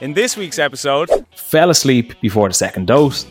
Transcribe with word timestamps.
In 0.00 0.14
this 0.14 0.36
week's 0.36 0.60
episode, 0.60 1.10
fell 1.34 1.70
asleep 1.70 2.14
before 2.20 2.48
the 2.48 2.54
second 2.54 2.86
dose, 2.86 3.26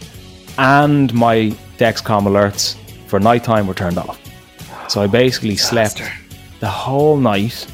and 0.58 1.14
my 1.14 1.56
Dexcom 1.78 2.24
alerts 2.28 2.76
for 3.08 3.22
nighttime 3.22 3.68
were 3.68 3.74
turned 3.74 3.98
off. 3.98 4.20
So 4.90 5.02
I 5.02 5.08
basically 5.08 5.56
slept 5.56 6.02
the 6.60 6.68
whole 6.68 7.16
night, 7.16 7.66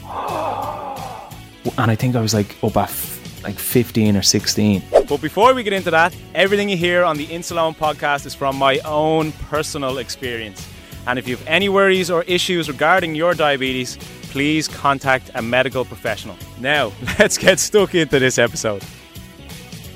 and 1.77 1.89
I 1.89 1.95
think 1.95 2.15
I 2.15 2.21
was 2.21 2.35
like 2.35 2.55
up 2.63 2.77
at 2.77 2.89
f- 2.89 3.43
like 3.43 3.57
15 3.57 4.15
or 4.15 4.21
16. 4.21 4.83
But 5.09 5.21
before 5.21 5.55
we 5.55 5.63
get 5.63 5.73
into 5.73 5.89
that, 5.89 6.15
everything 6.35 6.69
you 6.69 6.77
hear 6.77 7.03
on 7.03 7.17
the 7.17 7.25
Insuleoin 7.25 7.75
podcast 7.75 8.27
is 8.27 8.35
from 8.35 8.55
my 8.57 8.77
own 8.85 9.31
personal 9.49 9.97
experience. 9.97 10.67
And 11.07 11.17
if 11.17 11.27
you 11.27 11.35
have 11.35 11.47
any 11.47 11.67
worries 11.67 12.11
or 12.11 12.21
issues 12.23 12.69
regarding 12.69 13.15
your 13.15 13.33
diabetes, 13.33 13.97
please 14.33 14.67
contact 14.67 15.29
a 15.35 15.43
medical 15.43 15.85
professional. 15.85 16.35
Now, 16.59 16.91
let's 17.19 17.37
get 17.37 17.59
stuck 17.59 17.93
into 17.93 18.17
this 18.17 18.39
episode. 18.39 18.81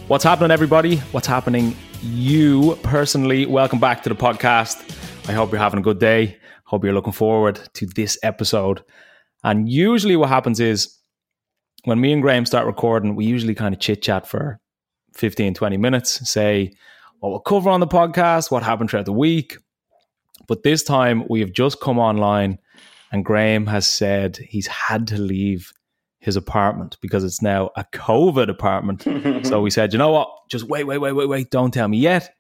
What's 0.08 0.24
happening, 0.24 0.52
everybody? 0.52 0.98
What's 1.12 1.26
happening, 1.26 1.76
you 2.04 2.78
personally? 2.84 3.48
Welcome 3.48 3.80
back 3.80 4.04
to 4.04 4.10
the 4.10 4.16
podcast. 4.16 4.78
I 5.28 5.32
hope 5.32 5.52
you're 5.52 5.60
having 5.60 5.80
a 5.80 5.82
good 5.82 5.98
day. 5.98 6.38
Hope 6.66 6.84
you're 6.84 6.94
looking 6.94 7.14
forward 7.14 7.60
to 7.74 7.88
this 7.88 8.16
episode. 8.22 8.84
And 9.44 9.68
usually, 9.68 10.16
what 10.16 10.30
happens 10.30 10.60
is 10.60 10.96
when 11.86 12.00
me 12.00 12.14
and 12.14 12.22
Graham 12.22 12.46
start 12.46 12.68
recording, 12.68 13.16
we 13.16 13.26
usually 13.26 13.56
kind 13.56 13.74
of 13.74 13.82
chit 13.82 14.04
chat 14.04 14.28
for 14.28 14.60
15, 15.16 15.56
20 15.56 15.78
minutes, 15.78 16.30
say 16.30 16.74
what 17.22 17.32
we'll 17.32 17.40
cover 17.40 17.72
on 17.72 17.80
the 17.80 17.88
podcast, 17.88 18.52
what 18.52 18.62
happened 18.62 18.92
throughout 18.92 19.06
the 19.06 19.12
week, 19.14 19.58
but 20.48 20.62
this 20.62 20.84
time 20.84 21.24
we 21.28 21.40
have 21.40 21.54
just 21.54 21.82
come 21.82 21.98
online 21.98 22.60
and 23.12 23.24
Graham 23.24 23.68
has 23.68 23.88
said 23.88 24.38
he's 24.38 24.68
had 24.68 25.08
to 25.08 25.18
leave 25.18 25.72
his 26.20 26.36
apartment 26.36 26.98
because 27.02 27.24
it's 27.24 27.42
now 27.42 27.70
a 27.76 27.86
COVID 27.94 28.50
apartment. 28.50 29.46
so 29.46 29.62
we 29.62 29.70
said, 29.70 29.94
you 29.94 30.00
know 30.00 30.12
what? 30.12 30.30
Just 30.50 30.66
wait, 30.66 30.84
wait, 30.84 30.98
wait, 30.98 31.14
wait, 31.14 31.30
wait. 31.30 31.50
Don't 31.52 31.74
tell 31.74 31.88
me 31.88 31.98
yet. 31.98 32.34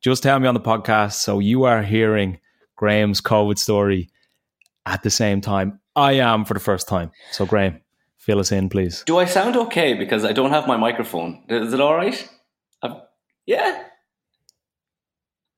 Just 0.00 0.22
tell 0.22 0.38
me 0.38 0.46
on 0.46 0.54
the 0.54 0.60
podcast. 0.60 1.14
So 1.14 1.38
you 1.38 1.64
are 1.64 1.82
hearing 1.82 2.38
Graham's 2.76 3.20
COVID 3.20 3.58
story 3.58 4.10
at 4.84 5.02
the 5.02 5.10
same 5.10 5.40
time. 5.40 5.80
I 5.96 6.12
am 6.12 6.44
for 6.44 6.54
the 6.54 6.60
first 6.60 6.86
time. 6.86 7.10
So 7.32 7.46
Graham, 7.46 7.80
fill 8.18 8.38
us 8.38 8.52
in, 8.52 8.68
please. 8.68 9.02
Do 9.06 9.18
I 9.18 9.24
sound 9.24 9.56
okay 9.56 9.94
because 9.94 10.24
I 10.24 10.32
don't 10.32 10.50
have 10.50 10.66
my 10.68 10.76
microphone? 10.76 11.42
Is 11.48 11.72
it 11.72 11.80
all 11.80 11.94
right? 11.94 12.28
Yeah. 13.46 13.84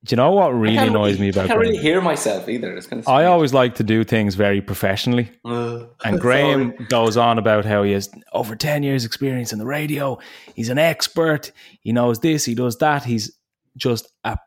Do 0.05 0.13
you 0.13 0.17
know 0.17 0.31
what 0.31 0.49
really 0.51 0.77
annoys 0.77 1.13
really- 1.13 1.19
me 1.19 1.29
about 1.29 1.45
I 1.45 1.47
can't 1.47 1.59
Graham? 1.59 1.71
really 1.71 1.83
hear 1.83 1.99
myself 1.99 2.47
either. 2.47 2.73
It's 2.75 2.87
kind 2.87 3.01
of 3.01 3.07
I 3.07 3.25
always 3.25 3.53
like 3.53 3.75
to 3.75 3.83
do 3.83 4.05
things 4.05 4.35
very 4.35 4.61
professionally. 4.61 5.29
Uh, 5.43 5.87
and 6.05 6.19
Graham 6.21 6.73
goes 6.87 7.17
on 7.17 7.37
about 7.37 7.65
how 7.65 7.83
he 7.83 7.91
has 7.91 8.09
over 8.31 8.55
10 8.55 8.83
years 8.83 9.03
experience 9.03 9.51
in 9.51 9.59
the 9.59 9.65
radio. 9.65 10.17
He's 10.55 10.69
an 10.69 10.77
expert. 10.77 11.51
He 11.81 11.91
knows 11.91 12.19
this, 12.19 12.45
he 12.45 12.55
does 12.55 12.77
that. 12.77 13.03
He's 13.03 13.37
just 13.75 14.07
a 14.23 14.37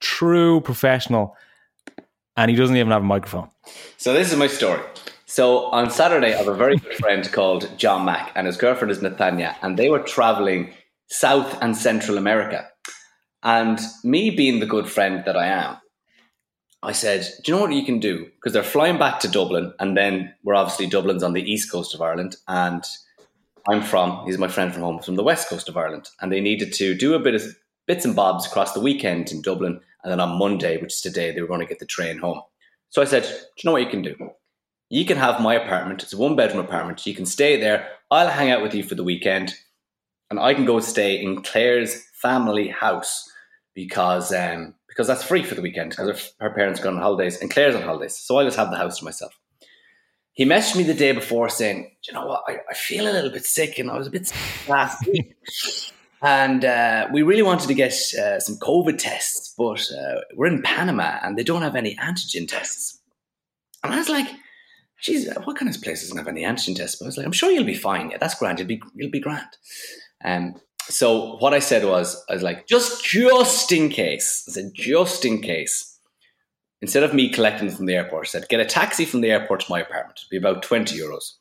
true 0.00 0.62
professional. 0.62 1.36
And 2.36 2.50
he 2.50 2.56
doesn't 2.56 2.76
even 2.76 2.90
have 2.90 3.02
a 3.02 3.06
microphone. 3.06 3.50
So 3.98 4.12
this 4.14 4.32
is 4.32 4.38
my 4.38 4.46
story. 4.46 4.80
So 5.26 5.66
on 5.66 5.90
Saturday, 5.90 6.32
I 6.34 6.38
have 6.38 6.48
a 6.48 6.54
very 6.54 6.76
good 6.76 6.94
friend 6.94 7.30
called 7.30 7.70
John 7.76 8.04
Mack, 8.04 8.32
and 8.34 8.46
his 8.46 8.56
girlfriend 8.56 8.90
is 8.90 8.98
Nathania, 8.98 9.56
and 9.62 9.76
they 9.76 9.88
were 9.88 10.00
traveling 10.00 10.72
South 11.08 11.58
and 11.62 11.76
Central 11.76 12.18
America. 12.18 12.68
And 13.44 13.78
me 14.02 14.30
being 14.30 14.58
the 14.58 14.66
good 14.66 14.88
friend 14.88 15.22
that 15.26 15.36
I 15.36 15.46
am, 15.46 15.76
I 16.82 16.92
said, 16.92 17.28
Do 17.44 17.52
you 17.52 17.56
know 17.56 17.64
what 17.64 17.74
you 17.74 17.84
can 17.84 18.00
do? 18.00 18.24
Because 18.24 18.54
they're 18.54 18.62
flying 18.62 18.98
back 18.98 19.20
to 19.20 19.28
Dublin, 19.28 19.74
and 19.78 19.96
then 19.96 20.34
we're 20.42 20.54
obviously 20.54 20.86
Dublin's 20.86 21.22
on 21.22 21.34
the 21.34 21.42
east 21.42 21.70
coast 21.70 21.94
of 21.94 22.00
Ireland, 22.00 22.36
and 22.48 22.82
I'm 23.68 23.82
from, 23.82 24.24
he's 24.24 24.38
my 24.38 24.48
friend 24.48 24.72
from 24.72 24.82
home, 24.82 24.98
from 25.00 25.16
the 25.16 25.22
west 25.22 25.48
coast 25.48 25.68
of 25.68 25.76
Ireland. 25.76 26.08
And 26.20 26.32
they 26.32 26.40
needed 26.40 26.72
to 26.74 26.94
do 26.94 27.14
a 27.14 27.18
bit 27.18 27.34
of 27.34 27.42
bits 27.86 28.04
and 28.04 28.16
bobs 28.16 28.46
across 28.46 28.72
the 28.72 28.80
weekend 28.80 29.30
in 29.30 29.42
Dublin, 29.42 29.80
and 30.02 30.10
then 30.10 30.20
on 30.20 30.38
Monday, 30.38 30.80
which 30.80 30.94
is 30.94 31.00
today, 31.02 31.30
they 31.30 31.42
were 31.42 31.48
going 31.48 31.60
to 31.60 31.66
get 31.66 31.78
the 31.80 31.86
train 31.86 32.18
home. 32.18 32.40
So 32.88 33.02
I 33.02 33.06
said, 33.06 33.24
Do 33.24 33.28
you 33.28 33.68
know 33.68 33.72
what 33.72 33.82
you 33.82 33.90
can 33.90 34.02
do? 34.02 34.14
You 34.88 35.04
can 35.04 35.18
have 35.18 35.40
my 35.42 35.54
apartment. 35.54 36.02
It's 36.02 36.14
a 36.14 36.18
one 36.18 36.36
bedroom 36.36 36.64
apartment. 36.64 37.06
You 37.06 37.14
can 37.14 37.26
stay 37.26 37.60
there. 37.60 37.88
I'll 38.10 38.28
hang 38.28 38.50
out 38.50 38.62
with 38.62 38.74
you 38.74 38.82
for 38.82 38.94
the 38.94 39.04
weekend. 39.04 39.54
And 40.30 40.40
I 40.40 40.54
can 40.54 40.64
go 40.64 40.80
stay 40.80 41.22
in 41.22 41.42
Claire's 41.42 42.02
family 42.14 42.68
house 42.68 43.30
because 43.74 44.32
um, 44.32 44.74
because 44.88 45.06
that's 45.06 45.24
free 45.24 45.42
for 45.42 45.54
the 45.54 45.62
weekend 45.62 45.90
because 45.90 46.08
her, 46.38 46.48
her 46.48 46.54
parents 46.54 46.80
are 46.80 46.84
going 46.84 46.96
on 46.96 47.02
holidays 47.02 47.40
and 47.40 47.50
Claire's 47.50 47.74
on 47.74 47.82
holidays. 47.82 48.16
So 48.16 48.38
I 48.38 48.44
just 48.44 48.56
have 48.56 48.70
the 48.70 48.76
house 48.76 48.98
to 48.98 49.04
myself. 49.04 49.36
He 50.32 50.44
messaged 50.44 50.76
me 50.76 50.82
the 50.84 50.94
day 50.94 51.12
before 51.12 51.48
saying, 51.48 51.82
Do 51.82 52.12
you 52.12 52.14
know 52.14 52.26
what? 52.26 52.42
I, 52.46 52.58
I 52.70 52.74
feel 52.74 53.08
a 53.08 53.12
little 53.12 53.30
bit 53.30 53.44
sick 53.44 53.78
and 53.78 53.90
I 53.90 53.98
was 53.98 54.06
a 54.06 54.10
bit 54.10 54.28
sick 54.28 54.68
last 54.68 55.06
week. 55.06 55.34
And 56.22 56.64
uh, 56.64 57.08
we 57.12 57.22
really 57.22 57.42
wanted 57.42 57.68
to 57.68 57.74
get 57.74 57.92
uh, 58.14 58.40
some 58.40 58.56
COVID 58.56 58.96
tests, 58.96 59.54
but 59.58 59.86
uh, 59.92 60.20
we're 60.34 60.46
in 60.46 60.62
Panama 60.62 61.18
and 61.22 61.36
they 61.36 61.44
don't 61.44 61.60
have 61.60 61.76
any 61.76 61.94
antigen 61.96 62.48
tests. 62.48 62.98
And 63.82 63.92
I 63.92 63.98
was 63.98 64.08
like, 64.08 64.26
geez, 65.02 65.28
what 65.44 65.58
kind 65.58 65.72
of 65.72 65.82
place 65.82 66.00
doesn't 66.00 66.16
have 66.16 66.28
any 66.28 66.42
antigen 66.42 66.74
tests? 66.74 66.96
But 66.96 67.04
I 67.04 67.08
was 67.08 67.16
like, 67.18 67.26
I'm 67.26 67.32
sure 67.32 67.50
you'll 67.50 67.64
be 67.64 67.74
fine. 67.74 68.10
Yeah, 68.10 68.16
that's 68.18 68.36
grand. 68.36 68.58
You'll 68.58 68.68
be, 68.68 68.80
you'll 68.94 69.10
be 69.10 69.20
grand. 69.20 69.46
Um, 70.24 70.54
so 70.88 71.36
what 71.36 71.54
I 71.54 71.58
said 71.58 71.84
was, 71.84 72.22
I 72.28 72.34
was 72.34 72.42
like, 72.42 72.66
just, 72.66 73.04
just 73.04 73.72
in 73.72 73.88
case. 73.88 74.44
I 74.48 74.52
said, 74.52 74.72
just 74.74 75.24
in 75.24 75.40
case. 75.40 75.98
Instead 76.82 77.02
of 77.02 77.14
me 77.14 77.30
collecting 77.30 77.70
from 77.70 77.86
the 77.86 77.94
airport, 77.94 78.26
I 78.26 78.28
said, 78.28 78.48
get 78.48 78.60
a 78.60 78.64
taxi 78.66 79.04
from 79.04 79.22
the 79.22 79.30
airport 79.30 79.60
to 79.60 79.70
my 79.70 79.80
apartment. 79.80 80.20
It'll 80.20 80.40
be 80.40 80.46
about 80.46 80.62
20 80.62 80.98
euros. 80.98 81.32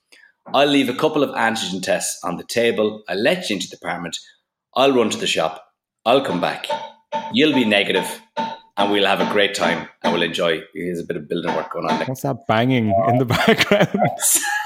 I'll 0.54 0.68
leave 0.68 0.90
a 0.90 0.96
couple 0.96 1.24
of 1.24 1.32
antigen 1.32 1.82
tests 1.82 2.24
on 2.24 2.38
the 2.38 2.44
table. 2.44 3.04
I'll 3.10 3.22
let 3.22 3.50
you 3.50 3.56
into 3.56 3.68
the 3.68 3.78
apartment. 3.78 4.18
I'll 4.76 4.94
run 4.94 5.10
to 5.10 5.18
the 5.18 5.28
shop. 5.28 5.66
I'll 6.06 6.24
come 6.24 6.42
back. 6.42 6.68
You'll 7.32 7.54
be 7.54 7.66
negative, 7.66 8.22
and 8.78 8.92
we'll 8.92 9.06
have 9.06 9.22
a 9.22 9.32
great 9.32 9.54
time 9.54 9.88
and 10.02 10.14
we'll 10.14 10.24
enjoy. 10.24 10.62
There's 10.74 11.00
a 11.00 11.06
bit 11.06 11.18
of 11.18 11.28
building 11.28 11.56
work 11.56 11.72
going 11.72 11.86
on 11.86 12.00
there. 12.00 12.08
What's 12.08 12.22
that 12.22 12.48
banging 12.48 12.94
in 13.08 13.18
the 13.20 13.26
background? 13.48 13.90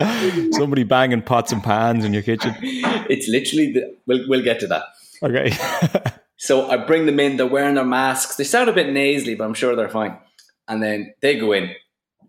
Somebody 0.52 0.84
banging 0.84 1.22
pots 1.22 1.52
and 1.52 1.62
pans 1.62 2.04
in 2.04 2.12
your 2.12 2.22
kitchen. 2.22 2.54
It's 2.60 3.28
literally 3.28 3.72
the. 3.72 3.96
We'll, 4.06 4.28
we'll 4.28 4.42
get 4.42 4.60
to 4.60 4.66
that. 4.68 4.84
Okay. 5.22 5.52
So 6.44 6.68
I 6.70 6.76
bring 6.76 7.06
them 7.06 7.20
in. 7.20 7.38
They're 7.38 7.46
wearing 7.46 7.76
their 7.76 7.86
masks. 7.86 8.36
They 8.36 8.44
sound 8.44 8.68
a 8.68 8.72
bit 8.74 8.92
nasally, 8.92 9.34
but 9.34 9.44
I'm 9.44 9.54
sure 9.54 9.74
they're 9.74 9.88
fine. 9.88 10.18
And 10.68 10.82
then 10.82 11.14
they 11.22 11.38
go 11.38 11.52
in. 11.52 11.74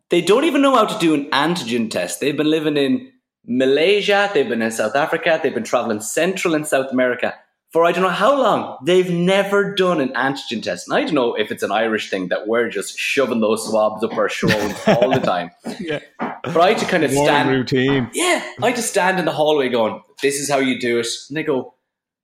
They 0.09 0.21
don't 0.21 0.45
even 0.45 0.61
know 0.61 0.73
how 0.73 0.85
to 0.85 0.99
do 0.99 1.13
an 1.13 1.29
antigen 1.31 1.91
test. 1.91 2.21
They've 2.21 2.37
been 2.37 2.49
living 2.49 2.77
in 2.77 3.11
Malaysia. 3.45 4.29
They've 4.33 4.47
been 4.47 4.61
in 4.61 4.71
South 4.71 4.95
Africa. 4.95 5.39
They've 5.43 5.53
been 5.53 5.65
traveling 5.65 5.99
Central 5.99 6.55
and 6.55 6.65
South 6.65 6.91
America 6.91 7.35
for 7.75 7.83
I 7.85 7.91
don't 7.91 8.03
know 8.03 8.09
how 8.09 8.41
long. 8.41 8.77
They've 8.85 9.09
never 9.11 9.75
done 9.75 9.99
an 9.99 10.13
antigen 10.13 10.63
test. 10.63 10.87
And 10.87 10.95
I 10.97 11.03
don't 11.03 11.13
know 11.13 11.33
if 11.35 11.51
it's 11.51 11.61
an 11.61 11.73
Irish 11.73 12.09
thing 12.09 12.29
that 12.29 12.47
we're 12.47 12.69
just 12.69 12.97
shoving 12.97 13.41
those 13.41 13.67
swabs 13.67 14.01
up 14.01 14.15
our 14.15 14.29
shoulders 14.29 14.73
all 14.87 15.09
the 15.09 15.19
time. 15.19 15.51
Yeah. 15.81 15.99
But 16.17 16.55
I 16.57 16.69
had 16.69 16.77
to 16.77 16.85
kind 16.85 17.03
of 17.03 17.11
Morning 17.13 17.25
stand. 17.33 17.49
routine. 17.49 18.09
Yeah, 18.13 18.49
I 18.61 18.67
had 18.67 18.77
to 18.77 18.81
stand 18.81 19.19
in 19.19 19.25
the 19.25 19.33
hallway 19.33 19.67
going, 19.67 20.01
"This 20.21 20.39
is 20.39 20.49
how 20.49 20.59
you 20.59 20.79
do 20.79 20.99
it." 20.99 21.07
And 21.27 21.35
they 21.35 21.43
go, 21.43 21.73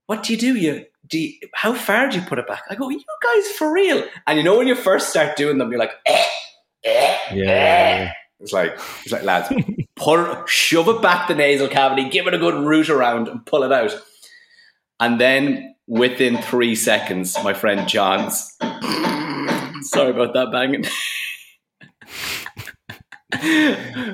"What 0.06 0.24
do 0.24 0.32
you 0.32 0.40
do? 0.40 0.56
You 0.56 0.86
do? 1.06 1.20
You, 1.20 1.34
how 1.54 1.74
far 1.74 2.08
do 2.08 2.18
you 2.18 2.24
put 2.26 2.40
it 2.40 2.48
back?" 2.48 2.64
I 2.70 2.76
go, 2.76 2.88
"You 2.90 3.02
guys 3.22 3.48
for 3.58 3.74
real?" 3.74 4.06
And 4.28 4.38
you 4.38 4.46
know 4.46 4.58
when 4.58 4.68
you 4.70 4.76
first 4.76 5.10
start 5.10 5.36
doing 5.36 5.58
them, 5.58 5.70
you're 5.70 5.80
like, 5.80 5.96
eh, 6.06 6.26
eh, 6.86 7.18
Yeah. 7.34 8.08
eh. 8.08 8.12
It's 8.40 8.54
like, 8.54 8.74
it's 9.04 9.12
like, 9.12 9.22
lads, 9.24 9.54
pull, 9.96 10.46
shove 10.48 10.88
it 10.88 11.02
back 11.04 11.28
the 11.28 11.36
nasal 11.36 11.68
cavity, 11.68 12.10
give 12.10 12.26
it 12.26 12.34
a 12.34 12.40
good 12.40 12.56
root 12.56 12.90
around, 12.90 13.28
and 13.28 13.46
pull 13.46 13.64
it 13.64 13.72
out. 13.72 13.92
And 15.02 15.20
then 15.20 15.76
within 15.88 16.38
three 16.38 16.76
seconds, 16.76 17.36
my 17.44 17.54
friend 17.54 17.90
John's, 17.90 18.56
sorry 19.82 20.12
about 20.12 20.34
that 20.36 20.50
banging. 20.52 20.86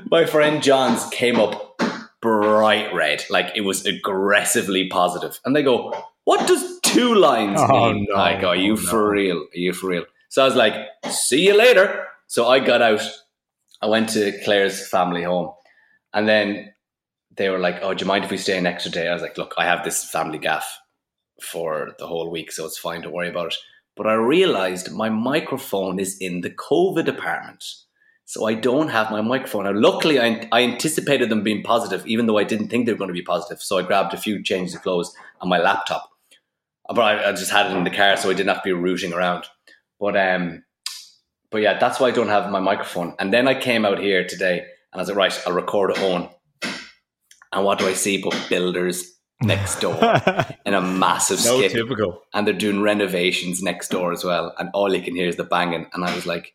my 0.10 0.25
friend 0.25 0.63
John's 0.63 1.06
came 1.10 1.39
up 1.39 1.80
bright 2.22 2.94
red, 2.94 3.24
like 3.30 3.51
it 3.56 3.62
was 3.62 3.86
aggressively 3.86 4.88
positive. 4.88 5.39
And 5.45 5.56
they 5.56 5.62
go, 5.62 5.94
"What 6.24 6.48
does 6.48 6.80
two 6.81 7.16
lines 7.16 7.60
Oh, 7.62 7.94
mean?" 7.94 8.07
no. 8.10 8.16
I 8.16 8.40
go, 8.40 8.50
"Are 8.50 8.56
you 8.56 8.74
Oh, 8.74 8.78
for 8.78 9.12
real? 9.12 9.38
Are 9.38 9.60
you 9.60 9.74
for 9.74 9.88
real?" 9.88 10.06
So 10.30 10.42
I 10.42 10.45
was 10.45 10.56
like, 10.56 10.74
"See 11.10 11.45
you 11.48 11.56
later." 11.57 12.07
So 12.28 12.48
I 12.48 12.60
got 12.60 12.81
out. 12.81 13.01
I 13.81 13.88
went 13.88 14.10
to 14.10 14.31
Claire's 14.44 14.88
family 14.88 15.24
home, 15.24 15.51
and 16.13 16.28
then 16.28 16.74
they 17.38 17.50
were 17.50 17.60
like, 17.60 17.80
"Oh, 17.81 17.94
do 17.94 18.04
you 18.04 18.07
mind 18.07 18.25
if 18.25 18.31
we 18.31 18.38
stay 18.38 18.57
an 18.57 18.68
extra 18.68 18.92
day?" 18.92 19.07
I 19.07 19.13
was 19.13 19.22
like, 19.22 19.38
"Look, 19.38 19.54
I 19.57 19.66
have 19.66 19.84
this 19.84 20.04
family 20.04 20.38
gaff 20.38 20.80
for 21.42 21.95
the 22.00 22.07
whole 22.07 22.30
week, 22.30 22.51
so 22.51 22.66
it's 22.66 22.78
fine. 22.78 23.01
Don't 23.01 23.13
worry 23.13 23.30
about 23.30 23.54
it." 23.54 23.57
But 23.95 24.07
I 24.07 24.13
realized 24.13 24.92
my 24.92 25.10
microphone 25.10 26.00
is 26.00 26.18
in 26.19 26.42
the 26.42 26.51
COVID 26.51 27.06
department. 27.06 27.63
So 28.25 28.45
I 28.45 28.56
don't 28.56 28.89
have 28.89 29.10
my 29.10 29.22
microphone. 29.22 29.63
Now, 29.63 29.72
luckily, 29.72 30.19
I, 30.19 30.50
I 30.51 30.62
anticipated 30.63 31.30
them 31.30 31.44
being 31.44 31.63
positive, 31.63 32.06
even 32.06 32.25
though 32.25 32.38
I 32.38 32.44
didn't 32.44 32.68
think 32.68 32.86
they 32.86 32.92
were 32.92 32.98
going 32.98 33.07
to 33.07 33.13
be 33.13 33.22
positive. 33.22 33.62
So 33.62 33.78
I 33.78 33.83
grabbed 33.83 34.13
a 34.13 34.18
few 34.18 34.44
changes 34.44 34.75
of 34.75 34.81
clothes 34.81 35.16
and 35.40 35.50
my 35.50 35.60
laptop. 35.60 36.10
But 36.90 37.00
I, 37.00 37.30
I 37.30 37.31
just 37.31 37.51
had 37.51 37.72
it 37.72 37.78
in 37.78 37.86
the 37.86 37.90
car, 37.90 38.18
so 38.18 38.30
I 38.30 38.33
didn't 38.33 38.50
have 38.50 38.63
to 38.63 38.68
be 38.68 38.74
rooting 38.74 39.13
around. 39.13 39.45
But 39.98 40.18
um, 40.18 40.63
but 41.50 41.62
yeah, 41.62 41.80
that's 41.80 42.00
why 42.00 42.07
I 42.07 42.12
don't 42.12 42.28
have 42.28 42.51
my 42.51 42.60
microphone. 42.60 43.16
And 43.19 43.33
then 43.33 43.48
I 43.48 43.60
came 43.60 43.86
out 43.86 44.00
here 44.00 44.28
today, 44.28 44.60
and 44.60 44.68
I 44.94 44.98
was 44.98 45.07
like, 45.07 45.18
right, 45.18 45.44
I'll 45.48 45.54
record 45.54 45.92
at 45.92 46.00
own. 46.00 46.30
And 47.54 47.64
what 47.66 47.80
do 47.80 47.88
I 47.88 47.94
see 47.94 48.22
but 48.22 48.36
builders 48.50 49.14
next 49.42 49.80
door 49.80 49.96
in 50.66 50.74
a 50.74 50.82
massive 50.82 51.44
no 51.46 51.60
skip? 51.60 51.72
typical. 51.72 52.22
and 52.34 52.46
they're 52.48 52.54
doing 52.54 52.82
renovations 52.82 53.62
next 53.62 53.90
door 53.90 54.12
as 54.12 54.24
well. 54.24 54.54
And 54.58 54.70
all 54.74 54.94
you 54.94 55.02
can 55.02 55.16
hear 55.16 55.28
is 55.28 55.36
the 55.38 55.44
banging. 55.44 55.88
And 55.94 56.04
I 56.04 56.14
was 56.14 56.26
like, 56.26 56.54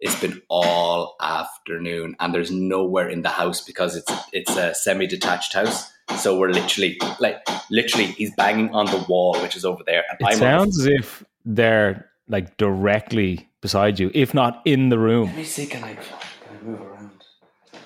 it's 0.00 0.20
been 0.20 0.40
all 0.48 1.16
afternoon, 1.20 2.14
and 2.20 2.32
there's 2.32 2.52
nowhere 2.52 3.08
in 3.08 3.22
the 3.22 3.28
house 3.30 3.60
because 3.60 3.96
it's 3.96 4.12
it's 4.32 4.56
a 4.56 4.72
semi-detached 4.74 5.52
house. 5.52 5.90
So 6.18 6.38
we're 6.38 6.50
literally 6.50 7.00
like 7.18 7.44
literally 7.70 8.06
he's 8.06 8.32
banging 8.36 8.72
on 8.74 8.86
the 8.86 9.04
wall, 9.08 9.36
which 9.42 9.56
is 9.56 9.64
over 9.64 9.82
there. 9.84 10.04
And 10.08 10.20
It 10.20 10.24
I'm 10.26 10.32
on 10.34 10.38
sounds 10.38 10.78
as 10.78 10.86
if 10.86 11.24
they're 11.44 12.08
like 12.28 12.56
directly 12.58 13.48
beside 13.60 13.98
you, 13.98 14.10
if 14.14 14.34
not 14.34 14.62
in 14.64 14.88
the 14.88 14.98
room. 14.98 15.26
Let 15.26 15.36
me 15.36 15.44
see. 15.44 15.66
Can 15.66 15.82
I, 15.82 15.94
can 15.94 16.04
I 16.48 16.64
move 16.64 16.80
around? 16.80 17.24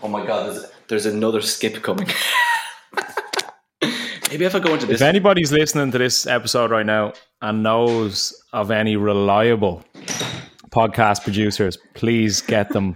Oh 0.03 0.09
my 0.09 0.27
god! 0.27 0.55
There's 0.55 0.67
there's 0.93 1.07
another 1.07 1.41
skip 1.41 1.83
coming. 1.83 2.07
Maybe 4.31 4.45
if 4.45 4.55
I 4.55 4.59
go 4.59 4.75
into 4.75 4.85
this. 4.85 5.01
If 5.01 5.07
anybody's 5.07 5.51
listening 5.51 5.91
to 5.91 5.97
this 5.97 6.27
episode 6.27 6.71
right 6.71 6.85
now 6.85 7.15
and 7.41 7.63
knows 7.63 8.35
of 8.53 8.71
any 8.71 8.97
reliable 8.97 9.83
podcast 10.69 11.23
producers, 11.23 11.79
please 11.95 12.43
get 12.43 12.69
them 12.69 12.95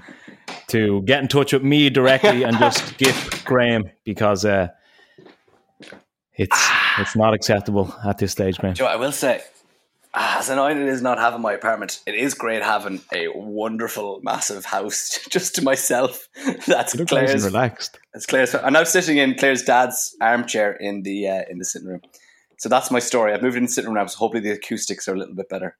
to 0.66 1.00
get 1.02 1.22
in 1.22 1.28
touch 1.28 1.54
with 1.54 1.62
me 1.62 1.88
directly 1.88 2.42
and 2.42 2.58
just 2.58 2.98
gift 2.98 3.46
Graham 3.46 3.84
because 4.04 4.44
uh, 4.44 4.68
it's 6.34 6.68
it's 6.98 7.16
not 7.16 7.32
acceptable 7.32 7.94
at 8.04 8.18
this 8.18 8.32
stage, 8.32 8.58
Graham. 8.58 8.74
Joe, 8.74 8.84
I 8.84 8.96
will 8.96 9.12
say, 9.12 9.40
as 10.18 10.48
annoying 10.48 10.80
it 10.80 10.88
is 10.88 11.02
not 11.02 11.18
having 11.18 11.42
my 11.42 11.52
apartment, 11.52 12.00
it 12.06 12.14
is 12.14 12.32
great 12.32 12.62
having 12.62 13.02
a 13.12 13.28
wonderful, 13.34 14.20
massive 14.22 14.64
house 14.64 15.20
just 15.30 15.54
to 15.56 15.62
myself. 15.62 16.26
That's 16.66 16.94
You 16.94 17.00
look 17.00 17.12
nice 17.12 17.30
and 17.30 17.40
Claire's. 17.40 17.44
relaxed. 17.44 17.98
That's 18.14 18.24
Claire's. 18.24 18.54
I'm 18.54 18.72
now 18.72 18.84
sitting 18.84 19.18
in 19.18 19.34
Claire's 19.34 19.62
dad's 19.62 20.16
armchair 20.22 20.72
in 20.72 21.02
the 21.02 21.28
uh, 21.28 21.42
in 21.50 21.58
the 21.58 21.66
sitting 21.66 21.88
room. 21.88 22.00
So 22.58 22.70
that's 22.70 22.90
my 22.90 22.98
story. 22.98 23.34
I've 23.34 23.42
moved 23.42 23.58
in 23.58 23.64
the 23.64 23.68
sitting 23.68 23.88
room 23.90 23.96
now, 23.96 24.06
so 24.06 24.16
hopefully 24.16 24.42
the 24.42 24.52
acoustics 24.52 25.06
are 25.06 25.14
a 25.14 25.18
little 25.18 25.34
bit 25.34 25.50
better 25.50 25.76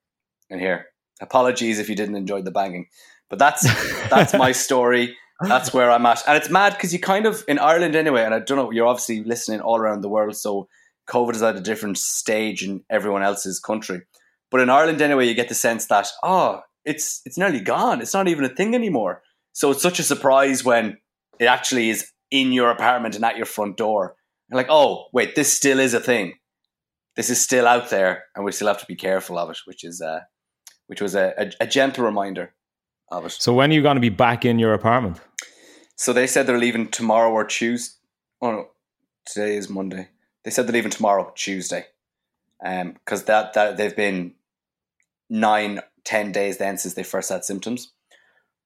in 0.50 0.58
here. 0.58 0.86
Apologies 1.22 1.78
if 1.78 1.88
you 1.88 1.96
didn't 1.96 2.16
enjoy 2.16 2.42
the 2.42 2.50
banging, 2.50 2.88
but 3.30 3.38
that's 3.38 3.62
that's 4.10 4.34
my 4.34 4.52
story. 4.52 5.16
That's 5.40 5.72
where 5.72 5.90
I'm 5.90 6.04
at, 6.04 6.22
and 6.28 6.36
it's 6.36 6.50
mad 6.50 6.74
because 6.74 6.92
you 6.92 6.98
kind 6.98 7.24
of 7.24 7.42
in 7.48 7.58
Ireland 7.58 7.96
anyway. 7.96 8.22
And 8.24 8.34
I 8.34 8.40
don't 8.40 8.58
know, 8.58 8.70
you're 8.70 8.86
obviously 8.86 9.24
listening 9.24 9.60
all 9.60 9.78
around 9.78 10.02
the 10.02 10.10
world, 10.10 10.36
so 10.36 10.68
COVID 11.08 11.34
is 11.34 11.42
at 11.42 11.56
a 11.56 11.60
different 11.60 11.96
stage 11.96 12.62
in 12.62 12.84
everyone 12.90 13.22
else's 13.22 13.60
country. 13.60 14.02
But 14.50 14.60
in 14.60 14.70
Ireland 14.70 15.00
anyway, 15.00 15.26
you 15.26 15.34
get 15.34 15.48
the 15.48 15.54
sense 15.54 15.86
that 15.86 16.08
oh, 16.22 16.60
it's 16.84 17.22
it's 17.24 17.38
nearly 17.38 17.60
gone. 17.60 18.00
It's 18.00 18.14
not 18.14 18.28
even 18.28 18.44
a 18.44 18.54
thing 18.54 18.74
anymore. 18.74 19.22
So 19.52 19.70
it's 19.70 19.82
such 19.82 19.98
a 19.98 20.04
surprise 20.04 20.64
when 20.64 20.98
it 21.38 21.46
actually 21.46 21.90
is 21.90 22.10
in 22.30 22.52
your 22.52 22.70
apartment 22.70 23.14
and 23.14 23.24
at 23.24 23.36
your 23.36 23.46
front 23.46 23.76
door. 23.76 24.16
You're 24.50 24.56
like, 24.58 24.70
oh 24.70 25.06
wait, 25.12 25.34
this 25.34 25.52
still 25.52 25.80
is 25.80 25.94
a 25.94 26.00
thing. 26.00 26.34
This 27.16 27.30
is 27.30 27.42
still 27.42 27.66
out 27.66 27.88
there, 27.88 28.24
and 28.34 28.44
we 28.44 28.52
still 28.52 28.68
have 28.68 28.80
to 28.80 28.86
be 28.86 28.94
careful 28.94 29.38
of 29.38 29.50
it, 29.50 29.58
which 29.64 29.84
is 29.84 30.00
uh, 30.02 30.20
which 30.86 31.00
was 31.00 31.14
a, 31.14 31.34
a, 31.38 31.64
a 31.64 31.66
gentle 31.66 32.04
reminder 32.04 32.54
of 33.10 33.26
it. 33.26 33.32
So 33.32 33.52
when 33.54 33.70
are 33.70 33.74
you 33.74 33.82
going 33.82 33.96
to 33.96 34.00
be 34.00 34.10
back 34.10 34.44
in 34.44 34.58
your 34.58 34.74
apartment? 34.74 35.20
So 35.96 36.12
they 36.12 36.26
said 36.26 36.46
they're 36.46 36.58
leaving 36.58 36.88
tomorrow 36.88 37.30
or 37.30 37.44
Tuesday. 37.44 37.94
Oh 38.42 38.50
no, 38.50 38.68
today 39.26 39.56
is 39.56 39.70
Monday. 39.70 40.08
They 40.44 40.50
said 40.50 40.66
they're 40.66 40.74
leaving 40.74 40.90
tomorrow, 40.90 41.32
Tuesday, 41.34 41.86
because 42.62 43.24
that 43.24 43.54
that 43.54 43.76
they've 43.76 43.96
been 43.96 44.34
nine, 45.30 45.80
ten 46.04 46.32
days 46.32 46.58
then 46.58 46.78
since 46.78 46.94
they 46.94 47.02
first 47.02 47.28
had 47.30 47.44
symptoms. 47.44 47.92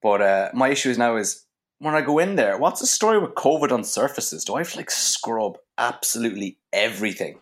But 0.03 0.23
uh, 0.23 0.51
my 0.55 0.69
issue 0.69 0.91
is 0.91 0.99
now 0.99 1.17
is 1.17 1.45
when 1.79 1.95
I 1.95 2.01
go 2.03 2.19
in 2.19 2.37
there, 2.37 2.59
what's 2.59 2.81
the 2.81 2.87
story 2.87 3.19
with 3.19 3.35
COVID 3.35 3.73
on 3.73 3.85
surfaces? 3.85 4.45
Do 4.45 4.55
I 4.55 4.59
have 4.59 4.71
to 4.73 4.79
like 4.79 4.91
scrub 4.91 5.59
absolutely 5.79 6.59
everything? 6.73 7.39